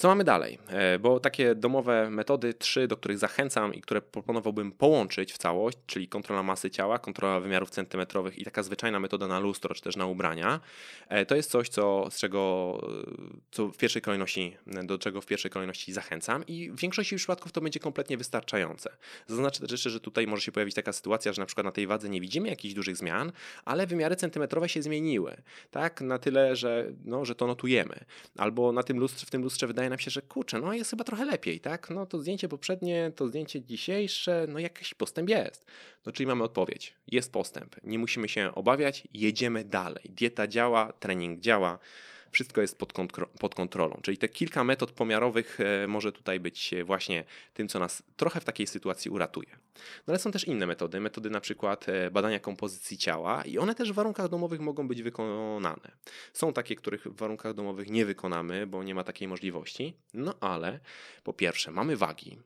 [0.00, 0.58] Co mamy dalej?
[0.68, 5.78] E, bo takie domowe metody, trzy, do których zachęcam i które proponowałbym połączyć w całość,
[5.86, 9.96] czyli kontrola masy ciała, kontrola wymiarów centymetrowych i taka zwyczajna metoda na lustro, czy też
[9.96, 10.60] na ubrania,
[11.08, 15.26] e, to jest coś, co, z czego e, co w pierwszej kolejności, do czego w
[15.26, 18.90] pierwszej kolejności zachęcam i w większości przypadków to będzie kompletnie wystarczające.
[19.26, 21.86] Zaznaczę też jeszcze, że tutaj może się pojawić taka sytuacja, że na przykład na tej
[21.86, 23.32] wadze nie widzimy jakichś dużych zmian,
[23.64, 25.36] ale wymiary centymetrowe się zmieniły,
[25.70, 28.04] tak, na tyle, że, no, że to notujemy.
[28.36, 31.04] Albo na tym lustrze, w tym lustrze wydaje nam się, że kurczę, no jest chyba
[31.04, 31.90] trochę lepiej, tak?
[31.90, 35.66] No to zdjęcie poprzednie, to zdjęcie dzisiejsze, no jakiś postęp jest.
[36.06, 40.04] No czyli mamy odpowiedź, jest postęp, nie musimy się obawiać, jedziemy dalej.
[40.08, 41.78] Dieta działa, trening działa
[42.30, 42.92] wszystko jest pod,
[43.40, 44.00] pod kontrolą.
[44.02, 48.44] Czyli te kilka metod pomiarowych e, może tutaj być właśnie tym, co nas trochę w
[48.44, 49.48] takiej sytuacji uratuje.
[49.78, 53.74] No ale są też inne metody, metody na przykład e, badania kompozycji ciała i one
[53.74, 55.92] też w warunkach domowych mogą być wykonane.
[56.32, 59.96] Są takie, których w warunkach domowych nie wykonamy, bo nie ma takiej możliwości.
[60.14, 60.80] No ale
[61.24, 62.38] po pierwsze mamy wagi,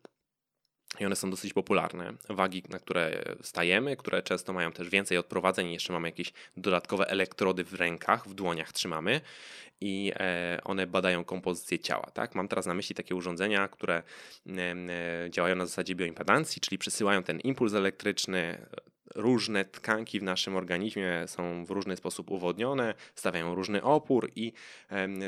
[1.00, 2.12] i one są dosyć popularne.
[2.28, 7.64] Wagi, na które stajemy, które często mają też więcej odprowadzeń, jeszcze mamy jakieś dodatkowe elektrody
[7.64, 9.20] w rękach, w dłoniach trzymamy
[9.80, 12.10] i e, one badają kompozycję ciała.
[12.14, 12.34] Tak?
[12.34, 14.02] Mam teraz na myśli takie urządzenia, które
[14.46, 18.66] e, działają na zasadzie bioimpedancji, czyli przesyłają ten impuls elektryczny
[19.14, 24.52] różne tkanki w naszym organizmie są w różny sposób uwodnione, stawiają różny opór i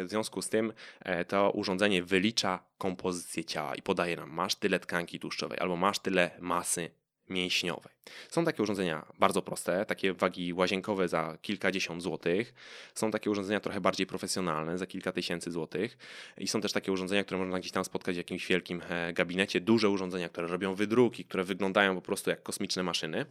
[0.04, 4.80] w związku z tym e, to urządzenie wylicza kompozycję ciała i podaje nam masz tyle
[4.80, 6.90] tkanki tłuszczowej albo masz tyle masy
[7.28, 7.92] mięśniowej.
[8.28, 12.54] Są takie urządzenia bardzo proste, takie wagi łazienkowe za kilkadziesiąt złotych.
[12.94, 15.98] Są takie urządzenia trochę bardziej profesjonalne za kilka tysięcy złotych.
[16.38, 19.60] I są też takie urządzenia, które można gdzieś tam spotkać w jakimś wielkim e, gabinecie.
[19.60, 23.26] Duże urządzenia, które robią wydruki, które wyglądają po prostu jak kosmiczne maszyny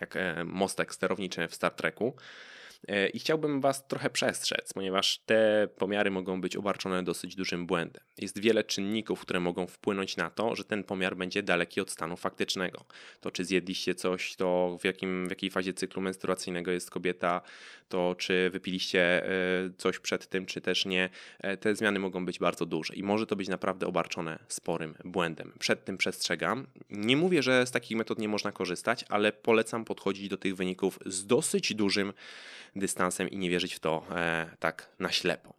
[0.00, 2.16] jak e, mostek sterowniczy w Star Treku.
[2.88, 8.04] E, I chciałbym Was trochę przestrzec, ponieważ te pomiary mogą być obarczone dosyć dużym błędem.
[8.18, 12.16] Jest wiele czynników, które mogą wpłynąć na to, że ten pomiar będzie daleki od stanu
[12.16, 12.84] faktycznego.
[13.20, 17.40] To, czy zjedliście coś, to w, jakim, w jakiej fazie cyklu menstruacyjnego jest kobieta,
[17.88, 19.30] to czy wypiliście e,
[19.78, 21.08] coś przed tym, czy też nie.
[21.60, 25.52] Te zmiany mogą być bardzo duże i może to być naprawdę obarczone sporym błędem.
[25.58, 26.66] Przed tym przestrzegam.
[26.90, 30.98] Nie mówię, że z takich metod nie można korzystać, ale polecam podchodzić do tych wyników
[31.06, 32.12] z dosyć dużym
[32.76, 35.54] dystansem i nie wierzyć w to e, tak na ślepo.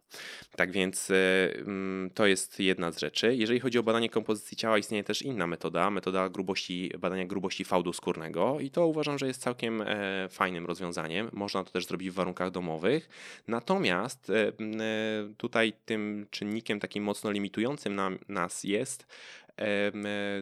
[0.56, 1.14] Tak więc e,
[1.54, 3.36] mm, to jest jedna z rzeczy.
[3.36, 7.92] Jeżeli chodzi o badanie kompozycji ciała, istnieje też inna metoda, metoda grubości, badania grubości fałdu
[7.92, 11.30] skórnego i to uważam, że jest całkiem e, fajnym rozwiązaniem.
[11.32, 13.08] Można to też zrobić w warunkach domowych.
[13.48, 14.32] Natomiast
[15.36, 19.06] tutaj tym czynnikiem takim mocno limitującym nam, nas jest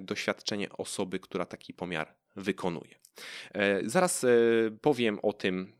[0.00, 2.94] doświadczenie osoby, która taki pomiar wykonuje.
[3.84, 4.26] Zaraz
[4.80, 5.72] powiem o tym,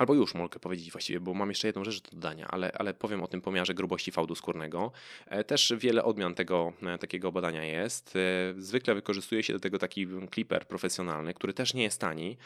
[0.00, 3.22] Albo już mogę powiedzieć właściwie, bo mam jeszcze jedną rzecz do dodania, ale, ale powiem
[3.22, 4.92] o tym pomiarze grubości fałdu skórnego.
[5.26, 8.16] E, też wiele odmian tego e, takiego badania jest.
[8.16, 12.36] E, zwykle wykorzystuje się do tego taki clipper profesjonalny, który też nie jest tani.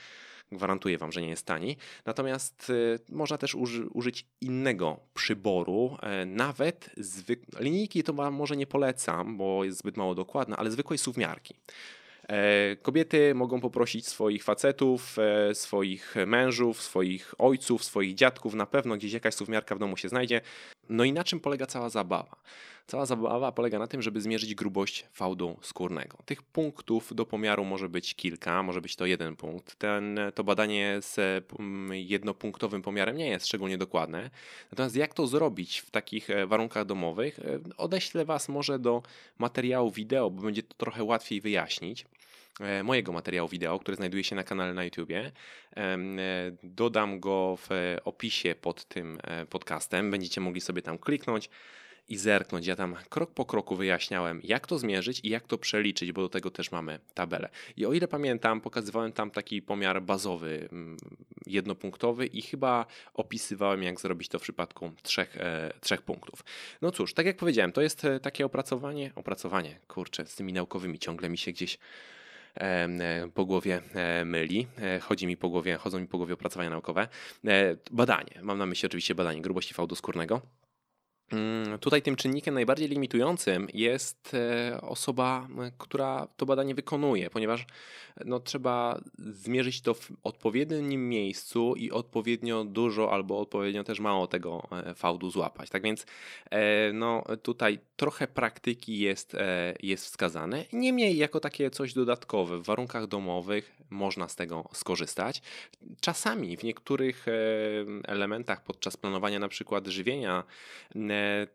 [0.53, 1.77] Gwarantuję Wam, że nie jest tani.
[2.07, 2.73] Natomiast
[3.09, 9.64] można też uży, użyć innego przyboru, nawet zwyk- linijki to Wam może nie polecam, bo
[9.64, 11.55] jest zbyt mało dokładna, ale zwykłej suwmiarki.
[12.29, 18.97] E, kobiety mogą poprosić swoich facetów, e, swoich mężów, swoich ojców, swoich dziadków, na pewno
[18.97, 20.41] gdzieś jakaś suwmiarka w domu się znajdzie.
[20.89, 22.37] No i na czym polega cała zabawa?
[22.87, 26.19] Cała zabawa polega na tym, żeby zmierzyć grubość fałdu skórnego.
[26.25, 29.77] Tych punktów do pomiaru może być kilka, może być to jeden punkt.
[29.77, 31.45] Ten, to badanie z
[31.91, 34.31] jednopunktowym pomiarem nie jest szczególnie dokładne.
[34.73, 37.41] Natomiast jak to zrobić w takich e, warunkach domowych,
[37.77, 39.03] odeślę Was może do
[39.39, 42.07] materiału wideo, bo będzie to trochę łatwiej wyjaśnić.
[42.61, 45.33] E, mojego materiału wideo, który znajduje się na kanale na YouTubie.
[45.77, 45.99] E,
[46.62, 47.69] dodam go w
[48.05, 50.11] opisie pod tym e, podcastem.
[50.11, 51.51] Będziecie mogli sobie tam kliknąć
[52.09, 52.67] i zerknąć.
[52.67, 56.29] Ja tam krok po kroku wyjaśniałem, jak to zmierzyć i jak to przeliczyć, bo do
[56.29, 57.49] tego też mamy tabelę.
[57.77, 60.97] I o ile pamiętam, pokazywałem tam taki pomiar bazowy, mm,
[61.47, 66.45] jednopunktowy i chyba opisywałem, jak zrobić to w przypadku trzech, e, trzech punktów.
[66.83, 71.29] No cóż, tak jak powiedziałem, to jest takie opracowanie, opracowanie, kurczę, z tymi naukowymi ciągle
[71.29, 71.81] mi się gdzieś E,
[73.35, 74.67] po głowie e, myli.
[74.79, 77.09] E, chodzi mi po głowie, chodzą mi po głowie opracowania naukowe.
[77.90, 80.40] Badanie, mam na myśli oczywiście badanie grubości fałdu skórnego.
[81.33, 87.67] Mm, tutaj tym czynnikiem najbardziej limitującym jest e, osoba, która to badanie wykonuje, ponieważ
[88.25, 94.69] no, trzeba zmierzyć to w odpowiednim miejscu i odpowiednio dużo albo odpowiednio też mało tego
[94.73, 95.71] e, fałdu złapać.
[95.71, 96.07] Tak więc
[96.51, 99.37] e, no, tutaj trochę praktyki jest,
[99.83, 100.65] jest wskazane.
[100.73, 105.43] Niemniej, jako takie coś dodatkowe w warunkach domowych można z tego skorzystać.
[106.01, 107.27] Czasami w niektórych
[108.05, 110.45] elementach podczas planowania na przykład żywienia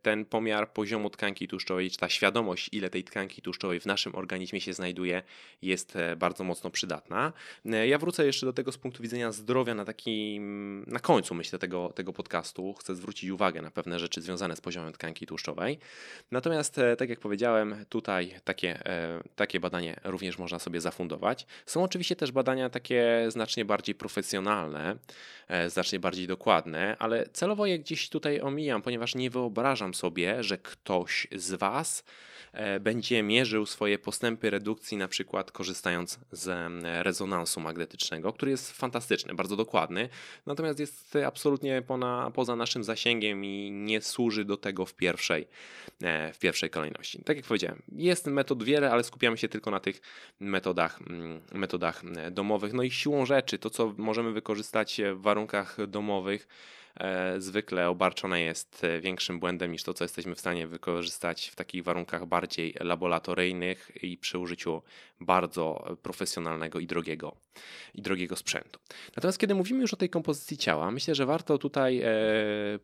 [0.01, 4.61] ten pomiar poziomu tkanki tłuszczowej, czy ta świadomość, ile tej tkanki tłuszczowej w naszym organizmie
[4.61, 5.23] się znajduje,
[5.61, 7.33] jest e, bardzo mocno przydatna.
[7.65, 11.59] E, ja wrócę jeszcze do tego z punktu widzenia zdrowia na takim, na końcu myślę
[11.59, 12.73] tego, tego podcastu.
[12.73, 15.79] Chcę zwrócić uwagę na pewne rzeczy związane z poziomem tkanki tłuszczowej.
[16.31, 18.79] Natomiast, e, tak jak powiedziałem, tutaj takie,
[19.35, 21.47] takie badanie również można sobie zafundować.
[21.65, 24.95] Są oczywiście też badania takie znacznie bardziej profesjonalne,
[25.67, 30.57] znacznie bardziej dokładne, ale celowo je gdzieś tutaj omijam, ponieważ nie wyobrażam wyobrażam sobie, że
[30.57, 32.03] ktoś z Was
[32.51, 38.71] e, będzie mierzył swoje postępy redukcji, na przykład korzystając z e, rezonansu magnetycznego, który jest
[38.71, 40.09] fantastyczny, bardzo dokładny,
[40.45, 45.47] natomiast jest absolutnie pona, poza naszym zasięgiem i nie służy do tego w pierwszej,
[46.03, 47.23] e, w pierwszej kolejności.
[47.25, 50.01] Tak jak powiedziałem, jest metod wiele, ale skupiamy się tylko na tych
[50.39, 50.99] metodach,
[51.53, 52.73] metodach domowych.
[52.73, 56.47] No i siłą rzeczy, to co możemy wykorzystać w warunkach domowych,
[57.37, 61.83] zwykle obarczone jest e, większym błędem niż to, co jesteśmy w stanie wykorzystać w takich
[61.83, 64.81] warunkach bardziej laboratoryjnych i przy użyciu
[65.19, 67.35] bardzo profesjonalnego i drogiego,
[67.93, 68.79] i drogiego sprzętu.
[69.15, 72.09] Natomiast kiedy mówimy już o tej kompozycji ciała, myślę, że warto tutaj e,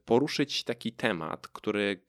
[0.06, 2.02] poruszyć taki temat, który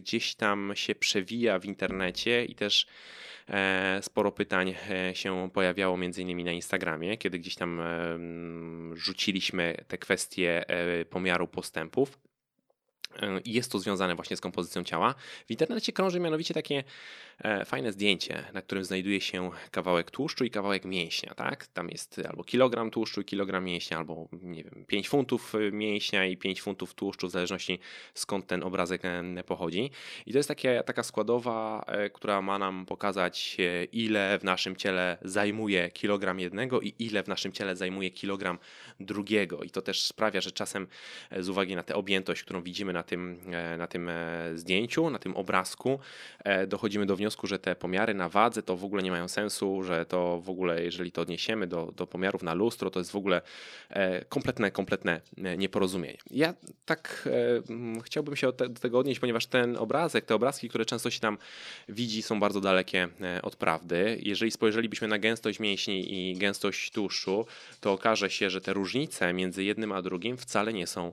[0.00, 3.35] gdzieś tam się przewija w internecie i też E,
[4.02, 8.18] sporo pytań e, się pojawiało między innymi na Instagramie, kiedy gdzieś tam e,
[8.92, 10.64] rzuciliśmy te kwestie
[11.10, 12.18] pomiaru postępów.
[13.44, 15.14] Jest to związane właśnie z kompozycją ciała.
[15.46, 16.84] W internecie krąży mianowicie takie
[17.38, 21.66] E, fajne zdjęcie, na którym znajduje się kawałek tłuszczu i kawałek mięśnia, tak?
[21.66, 26.26] Tam jest albo kilogram tłuszczu i kilogram mięśnia, albo nie wiem, 5 funtów e, mięśnia
[26.26, 27.78] i 5 funtów tłuszczu, w zależności
[28.14, 29.90] skąd ten obrazek e, pochodzi.
[30.26, 33.56] I to jest takie, taka składowa, która ma nam pokazać,
[33.92, 38.58] ile w naszym ciele zajmuje kilogram jednego i ile w naszym ciele zajmuje kilogram
[39.00, 39.62] drugiego.
[39.62, 40.86] I to też sprawia, że czasem
[41.38, 43.40] z uwagi na tę objętość, którą widzimy na tym,
[43.78, 44.10] na tym
[44.54, 45.98] zdjęciu, na tym obrazku,
[46.66, 50.06] dochodzimy do wniosku, że te pomiary na wadze to w ogóle nie mają sensu, że
[50.06, 53.42] to w ogóle, jeżeli to odniesiemy do, do pomiarów na lustro, to jest w ogóle
[53.90, 56.18] e, kompletne, kompletne e, nieporozumienie.
[56.30, 57.28] Ja tak
[57.98, 61.38] e, chciałbym się do tego odnieść, ponieważ ten obrazek, te obrazki, które często się tam
[61.88, 63.08] widzi, są bardzo dalekie
[63.42, 64.18] od prawdy.
[64.22, 67.46] Jeżeli spojrzelibyśmy na gęstość mięśni i gęstość tłuszczu,
[67.80, 71.12] to okaże się, że te różnice między jednym a drugim wcale nie są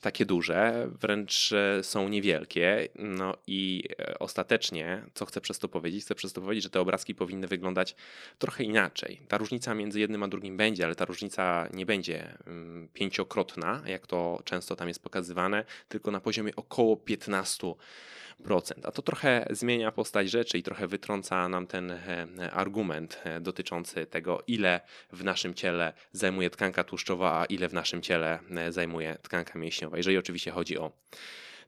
[0.00, 0.51] takie duże,
[1.00, 1.50] wręcz
[1.82, 2.88] są niewielkie.
[2.94, 3.84] No i
[4.18, 6.04] ostatecznie co chcę przez to powiedzieć?
[6.04, 7.96] Chcę przez to powiedzieć, że te obrazki powinny wyglądać
[8.38, 9.20] trochę inaczej.
[9.28, 14.06] Ta różnica między jednym a drugim będzie, ale ta różnica nie będzie mm, pięciokrotna, jak
[14.06, 17.74] to często tam jest pokazywane, tylko na poziomie około 15%.
[18.84, 24.06] A to trochę zmienia postać rzeczy i trochę wytrąca nam ten e, argument e, dotyczący
[24.06, 24.80] tego, ile
[25.12, 29.96] w naszym ciele zajmuje tkanka tłuszczowa, a ile w naszym ciele e, zajmuje tkanka mięśniowa.
[29.96, 30.92] Jeżeli oczywiście chodzi o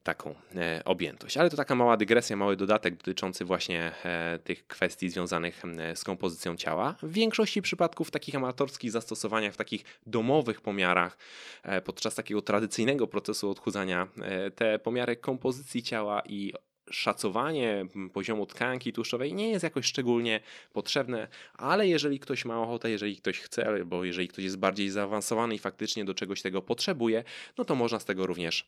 [0.04, 1.36] taką e, objętość.
[1.36, 5.62] Ale to taka mała dygresja, mały dodatek dotyczący właśnie e, tych kwestii związanych
[5.94, 6.94] z kompozycją ciała.
[7.02, 11.16] W większości przypadków w takich amatorskich zastosowaniach, w takich domowych pomiarach,
[11.62, 14.08] e, podczas takiego tradycyjnego procesu odchudzania,
[14.54, 16.52] te pomiary kompozycji ciała i
[16.90, 20.40] szacowanie poziomu tkanki tłuszczowej nie jest jakoś szczególnie
[20.72, 25.54] potrzebne, ale jeżeli ktoś ma ochotę, jeżeli ktoś chce, albo jeżeli ktoś jest bardziej zaawansowany
[25.54, 27.24] i faktycznie do czegoś tego potrzebuje,
[27.58, 28.66] no to można z tego również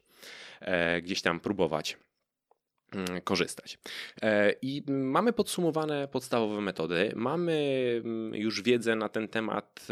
[0.61, 1.97] e, gdzieś tam próbować
[3.25, 3.79] korzystać.
[4.23, 7.57] E, I mamy podsumowane podstawowe metody, mamy
[8.05, 9.87] mm, już wiedzę na ten temat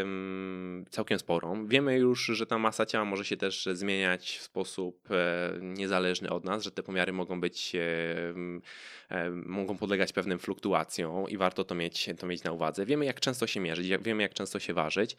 [0.00, 1.66] mm, całkiem sporą.
[1.66, 6.44] Wiemy już, że ta masa ciała może się też zmieniać w sposób e, niezależny od
[6.44, 12.10] nas, że te pomiary mogą być, e, mogą podlegać pewnym fluktuacjom i warto to mieć,
[12.18, 12.86] to mieć na uwadze.
[12.86, 15.16] Wiemy, jak często się mierzyć, wiemy, jak często się ważyć.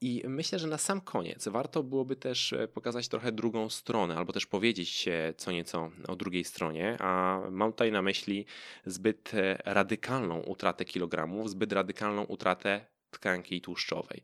[0.00, 4.46] I myślę, że na sam koniec warto byłoby też pokazać trochę drugą stronę, albo też
[4.46, 8.46] powiedzieć co nieco o drugiej stronie stronie, a mam tutaj na myśli
[8.86, 14.22] zbyt e, radykalną utratę kilogramów, zbyt radykalną utratę tkanki tłuszczowej.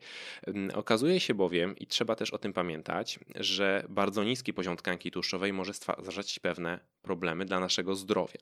[0.75, 5.53] Okazuje się bowiem, i trzeba też o tym pamiętać, że bardzo niski poziom tkanki tłuszczowej
[5.53, 8.39] może stwarzać pewne problemy dla naszego zdrowia.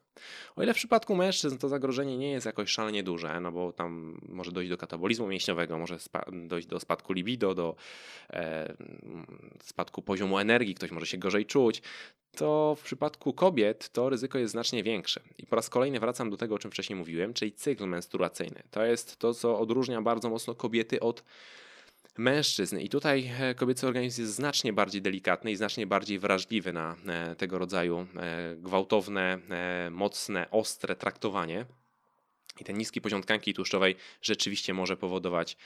[0.57, 4.21] O ile w przypadku mężczyzn to zagrożenie nie jest jakoś szalenie duże, no bo tam
[4.29, 5.99] może dojść do katabolizmu mięśniowego, może
[6.33, 7.77] dojść do spadku libido, do
[8.31, 8.75] e,
[9.63, 11.83] spadku poziomu energii, ktoś może się gorzej czuć,
[12.37, 15.21] to w przypadku kobiet to ryzyko jest znacznie większe.
[15.39, 18.63] I po raz kolejny wracam do tego, o czym wcześniej mówiłem, czyli cykl menstruacyjny.
[18.71, 21.25] To jest to, co odróżnia bardzo mocno kobiety od
[22.19, 22.79] mężczyzn.
[22.79, 27.37] I tutaj e, kobiecy organizm jest znacznie bardziej delikatny i znacznie bardziej wrażliwy na e,
[27.37, 29.39] tego rodzaju e, gwałtowne,
[29.91, 31.67] mocne, ostre traktowanie.
[32.61, 35.57] I ten niski poziom tkanki tłuszczowej rzeczywiście może powodować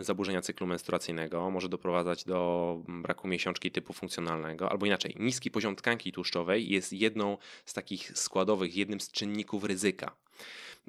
[0.00, 6.12] zaburzenia cyklu menstruacyjnego, może doprowadzać do braku miesiączki typu funkcjonalnego, albo inaczej, niski poziom tkanki
[6.12, 10.16] tłuszczowej jest jedną z takich składowych, jednym z czynników ryzyka.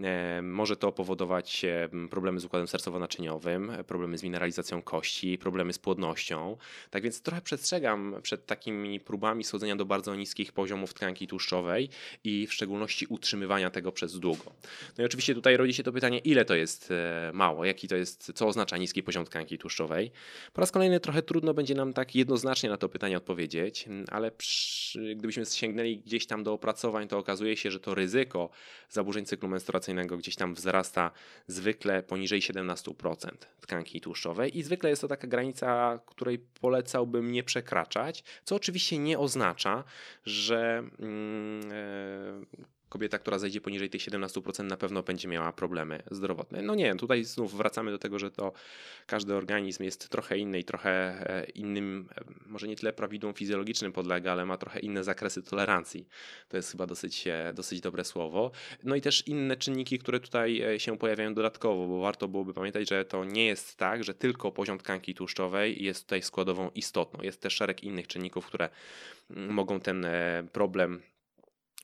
[0.03, 1.65] E, może to powodować
[2.09, 6.57] problemy z układem sercowo-naczyniowym, problemy z mineralizacją kości, problemy z płodnością.
[6.89, 11.89] Tak więc trochę przestrzegam przed takimi próbami schodzenia do bardzo niskich poziomów tkanki tłuszczowej
[12.23, 14.43] i w szczególności utrzymywania tego przez długo.
[14.97, 17.95] No i oczywiście tutaj rodzi się to pytanie, ile to jest e, mało, jaki to
[17.95, 20.11] jest, co oznacza niski poziom tkanki tłuszczowej.
[20.53, 25.15] Po raz kolejny trochę trudno będzie nam tak jednoznacznie na to pytanie odpowiedzieć, ale przy,
[25.15, 28.49] gdybyśmy sięgnęli gdzieś tam do opracowań, to okazuje się, że to ryzyko
[28.89, 31.11] zaburzeń cyklu menstruacyjnego gdzieś tam wzrasta
[31.47, 33.29] zwykle poniżej 17%
[33.61, 39.19] tkanki tłuszczowej i zwykle jest to taka granica, której polecałbym nie przekraczać, co oczywiście nie
[39.19, 39.83] oznacza,
[40.25, 46.61] że e, kobieta, która zejdzie poniżej tych 17% na pewno będzie miała problemy zdrowotne.
[46.61, 48.53] No nie, tutaj znów wracamy do tego, że to
[49.07, 53.91] każdy organizm jest trochę inny i trochę e, innym, e, może nie tyle prawidłom fizjologicznym
[53.91, 56.07] podlega, ale ma trochę inne zakresy tolerancji.
[56.49, 58.51] To jest chyba dosyć, e, dosyć dobre słowo.
[58.83, 63.05] No i też inne czynniki, które tutaj się pojawiają dodatkowo, bo warto byłoby pamiętać, że
[63.05, 67.23] to nie jest tak, że tylko poziom tkanki tłuszczowej jest tutaj składową istotną.
[67.23, 68.69] Jest też szereg innych czynników, które
[69.29, 70.05] mm, mogą ten
[70.51, 71.01] problem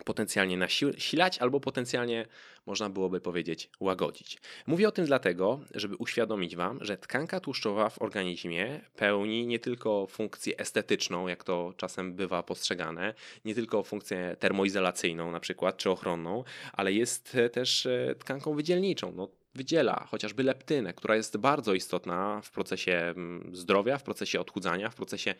[0.03, 2.25] potencjalnie nasilać albo potencjalnie,
[2.65, 4.37] można byłoby powiedzieć, łagodzić.
[4.67, 10.07] Mówię o tym dlatego, żeby uświadomić Wam, że tkanka tłuszczowa w organizmie pełni nie tylko
[10.07, 13.13] funkcję estetyczną, jak to czasem bywa postrzegane,
[13.45, 16.43] nie tylko funkcję termoizolacyjną na przykład, czy ochronną,
[16.73, 19.11] ale jest też e, tkanką wydzielniczą.
[19.15, 24.89] No, wydziela chociażby leptynę, która jest bardzo istotna w procesie mm, zdrowia, w procesie odchudzania,
[24.89, 25.35] w procesie E,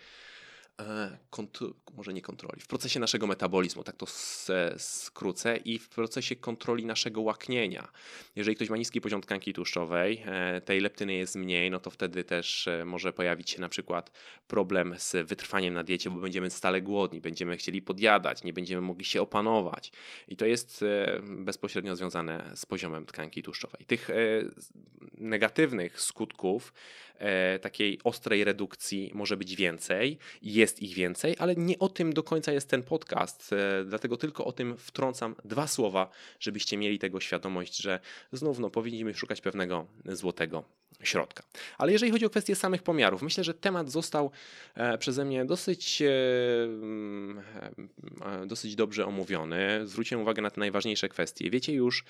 [1.98, 4.06] może nie kontroli, w procesie naszego metabolizmu, tak to
[4.78, 7.88] skrócę, i w procesie kontroli naszego łaknienia.
[8.36, 12.24] Jeżeli ktoś ma niski poziom tkanki tłuszczowej, e, tej leptyny jest mniej, no to wtedy
[12.24, 14.12] też e, może pojawić się na przykład
[14.48, 19.06] problem z wytrwaniem na diecie, bo będziemy stale głodni, będziemy chcieli podjadać, nie będziemy mogli
[19.06, 19.92] się opanować.
[20.28, 20.86] I to jest
[21.24, 23.86] bezpośrednio związane z poziomem tkanki tłuszczowej.
[23.86, 24.10] Tych
[25.18, 26.74] negatywnych skutków
[27.62, 30.18] takiej ostrej redukcji może być więcej.
[30.42, 34.18] Jest jest ich więcej, ale nie o tym do końca jest ten podcast, e, dlatego
[34.18, 36.10] tylko o tym wtrącam dwa słowa,
[36.40, 38.00] żebyście mieli tego świadomość, że
[38.32, 40.64] znów no, powinniśmy szukać pewnego złotego
[41.04, 41.44] środka.
[41.78, 44.32] Ale jeżeli chodzi o kwestię samych pomiarów, myślę, że temat został
[44.76, 46.08] e, przeze mnie dosyć, e,
[46.64, 47.42] mm,
[48.46, 49.82] dosyć dobrze omówiony.
[49.84, 51.50] Zwróciłem uwagę na te najważniejsze kwestie.
[51.50, 52.04] Wiecie już,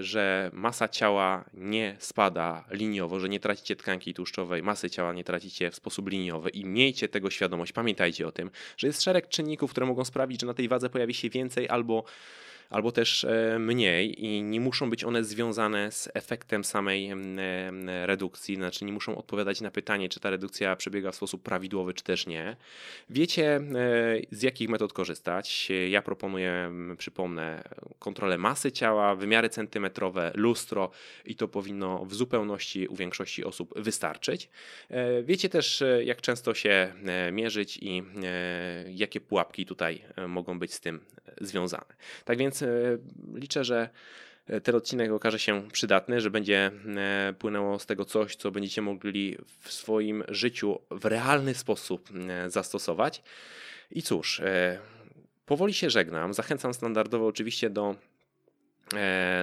[0.00, 5.70] że masa ciała nie spada liniowo, że nie tracicie tkanki tłuszczowej, masy ciała nie tracicie
[5.70, 9.86] w sposób liniowy i miejcie tego świadomość, pamiętajcie o tym, że jest szereg czynników, które
[9.86, 12.04] mogą sprawić, że na tej wadze pojawi się więcej albo
[12.70, 17.12] albo też e, mniej i nie muszą być one związane z efektem samej
[18.04, 22.04] redukcji, znaczy nie muszą odpowiadać na pytanie, czy ta redukcja przebiega w sposób prawidłowy, czy
[22.04, 22.56] też nie.
[23.10, 23.60] Wiecie, e,
[24.30, 25.68] z jakich metod korzystać.
[25.88, 27.64] Ja proponuję, przypomnę,
[27.98, 30.90] kontrolę masy ciała, wymiary centymetrowe, lustro
[31.24, 34.48] i to powinno w zupełności u większości osób wystarczyć.
[34.90, 36.92] E, wiecie też, jak często się
[37.32, 38.02] mierzyć i
[38.94, 41.00] jakie pułapki tutaj mogą być z tym
[41.40, 41.94] związane.
[42.24, 42.64] Tak więc
[43.34, 43.88] liczę, że
[44.62, 46.70] ten odcinek okaże się przydatny, że będzie
[47.38, 52.08] płynęło z tego coś, co będziecie mogli w swoim życiu w realny sposób
[52.46, 53.22] zastosować.
[53.90, 54.42] I cóż,
[55.46, 56.34] powoli się żegnam.
[56.34, 58.07] Zachęcam standardowo oczywiście do E,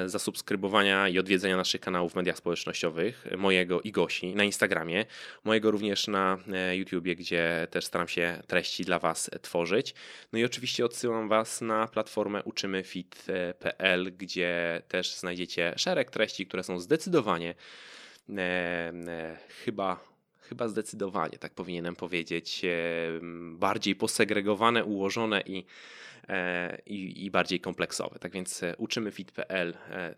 [0.05, 5.05] zasubskrybowania i odwiedzenia naszych kanałów w mediach społecznościowych, mojego i Gosi, na Instagramie,
[5.43, 9.93] mojego również na e, YouTubie, gdzie też staram się treści dla Was tworzyć.
[10.33, 16.79] No i oczywiście odsyłam Was na platformę uczymyfit.pl, gdzie też znajdziecie szereg treści, które są
[16.79, 17.55] zdecydowanie
[18.29, 18.41] e,
[19.07, 20.14] e, chyba
[20.45, 22.69] chyba zdecydowanie, tak powinienem powiedzieć, e,
[23.51, 25.65] bardziej posegregowane, ułożone i
[26.29, 28.19] E, i, i bardziej kompleksowe.
[28.19, 29.73] Tak więc e, uczymy fit.pl,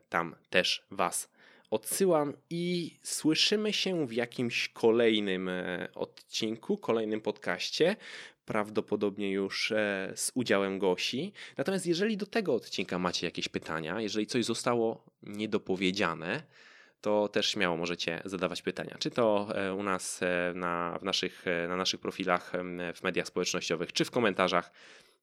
[0.09, 1.29] tam też Was
[1.69, 5.49] odsyłam i słyszymy się w jakimś kolejnym
[5.95, 7.95] odcinku, kolejnym podcaście.
[8.45, 9.73] Prawdopodobnie już
[10.15, 11.33] z udziałem Gosi.
[11.57, 16.43] Natomiast jeżeli do tego odcinka macie jakieś pytania, jeżeli coś zostało niedopowiedziane,
[17.01, 18.95] to też śmiało możecie zadawać pytania.
[18.99, 20.21] Czy to u nas
[20.55, 22.51] na, w naszych, na naszych profilach
[22.95, 24.71] w mediach społecznościowych, czy w komentarzach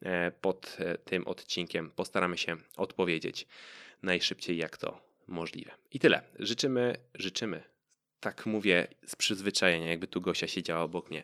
[0.04, 1.90] E, pod e, tym odcinkiem.
[1.90, 3.46] Postaramy się odpowiedzieć
[4.02, 5.70] najszybciej jak to możliwe.
[5.92, 6.22] I tyle.
[6.38, 7.62] Życzymy, życzymy.
[8.20, 11.22] Tak mówię z przyzwyczajenia, jakby tu Gosia siedziała obok mnie.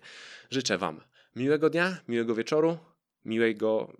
[0.50, 1.00] Życzę Wam
[1.36, 2.78] miłego dnia, miłego wieczoru,
[3.24, 3.92] miłego,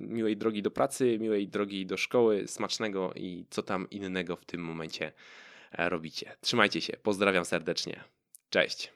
[0.00, 4.60] miłej drogi do pracy, miłej drogi do szkoły, smacznego i co tam innego w tym
[4.60, 5.12] momencie e,
[5.78, 6.36] robicie.
[6.40, 6.96] Trzymajcie się.
[7.02, 8.04] Pozdrawiam serdecznie.
[8.50, 8.92] Cześć.